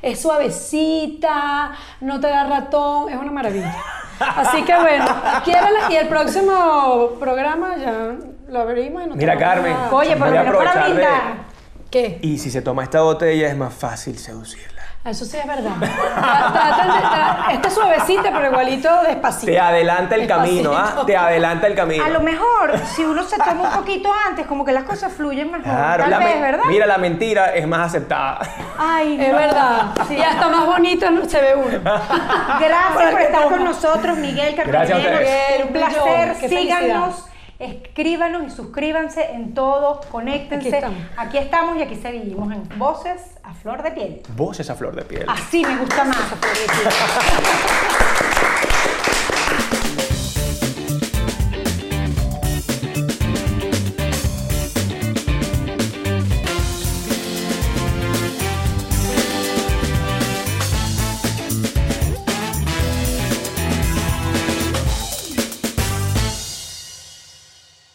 es 0.00 0.20
suavecita, 0.22 1.72
no 2.00 2.20
te 2.20 2.28
da 2.28 2.44
ratón, 2.44 3.10
es 3.10 3.16
una 3.16 3.32
maravilla. 3.32 3.74
Así 4.20 4.62
que 4.62 4.76
bueno, 4.76 5.06
quiéranla 5.44 5.90
y 5.90 5.96
el 5.96 6.08
próximo 6.08 7.10
programa 7.18 7.76
ya 7.76 8.12
lo 8.48 8.60
abrimos 8.60 9.02
y 9.04 9.06
no 9.08 9.16
Mira, 9.16 9.36
Carmen. 9.36 9.72
nada. 9.72 9.90
Oye, 9.92 10.16
por 10.16 10.28
lo 10.28 10.32
menos 10.44 10.56
para 10.56 10.84
de- 10.86 10.92
brindar. 10.94 11.47
¿Qué? 11.90 12.18
Y 12.22 12.38
si 12.38 12.50
se 12.50 12.60
toma 12.62 12.82
esta 12.84 13.00
botella 13.02 13.48
es 13.48 13.56
más 13.56 13.72
fácil 13.74 14.18
seducirla. 14.18 14.78
Eso 15.04 15.24
sí 15.24 15.38
es 15.38 15.46
verdad. 15.46 15.70
Tra- 15.80 16.52
traten 16.52 16.86
de- 16.86 17.06
tra- 17.06 17.52
Esta 17.54 17.68
es 17.68 17.74
suavecita, 17.74 18.22
pero 18.30 18.46
igualito 18.48 18.88
despacito. 19.06 19.46
Te 19.52 19.58
adelanta 19.58 20.16
el 20.16 20.26
Despacito. 20.26 20.70
camino, 20.70 20.72
¿ah? 20.76 21.02
Te 21.06 21.16
adelanta 21.16 21.66
el 21.66 21.74
camino. 21.74 22.04
A 22.04 22.08
lo 22.10 22.20
mejor, 22.20 22.78
si 22.94 23.04
uno 23.04 23.22
se 23.22 23.38
toma 23.38 23.62
un 23.62 23.70
poquito 23.70 24.10
antes, 24.28 24.44
como 24.46 24.66
que 24.66 24.72
las 24.72 24.82
cosas 24.84 25.10
fluyen 25.12 25.46
mejor. 25.50 25.62
Claro, 25.64 26.02
Tal 26.02 26.10
la 26.10 26.18
vez, 26.18 26.40
¿verdad? 26.42 26.64
Mira, 26.68 26.84
la 26.86 26.98
mentira 26.98 27.54
es 27.54 27.66
más 27.66 27.86
aceptada. 27.86 28.40
Ay, 28.76 29.16
Es 29.18 29.32
no. 29.32 29.38
verdad. 29.38 29.82
Y 30.10 30.20
hasta 30.20 30.48
más 30.48 30.66
bonito 30.66 31.06
se 31.26 31.40
ve 31.40 31.54
uno. 31.54 31.78
Gracias 31.80 33.10
Por 33.12 33.20
estar 33.20 33.48
con 33.48 33.64
nosotros, 33.64 34.18
Miguel 34.18 34.54
Gracias 34.56 34.98
a 34.98 35.00
ustedes. 35.00 35.60
Un 35.60 35.66
Un 35.68 35.72
placer. 35.72 36.36
Qué 36.40 36.48
Síganos, 36.50 37.24
escríbanos 37.58 38.46
y 38.46 38.50
suscríbanse 38.50 39.32
en 39.32 39.54
todo. 39.54 40.00
Conéctense. 40.10 40.68
Aquí 40.68 40.76
estamos. 40.76 40.98
Aquí 41.16 41.38
estamos 41.38 41.76
y 41.76 41.82
aquí 41.82 41.96
seguimos 41.96 42.52
en 42.52 42.68
Voces 42.78 43.38
a 43.42 43.54
Flor 43.54 43.82
de 43.82 43.90
Piel. 43.92 44.22
Voces 44.36 44.70
a 44.70 44.74
flor 44.74 44.94
de 44.94 45.02
piel. 45.02 45.24
Así 45.28 45.64
me 45.64 45.76
gusta 45.78 46.04
más. 46.04 46.18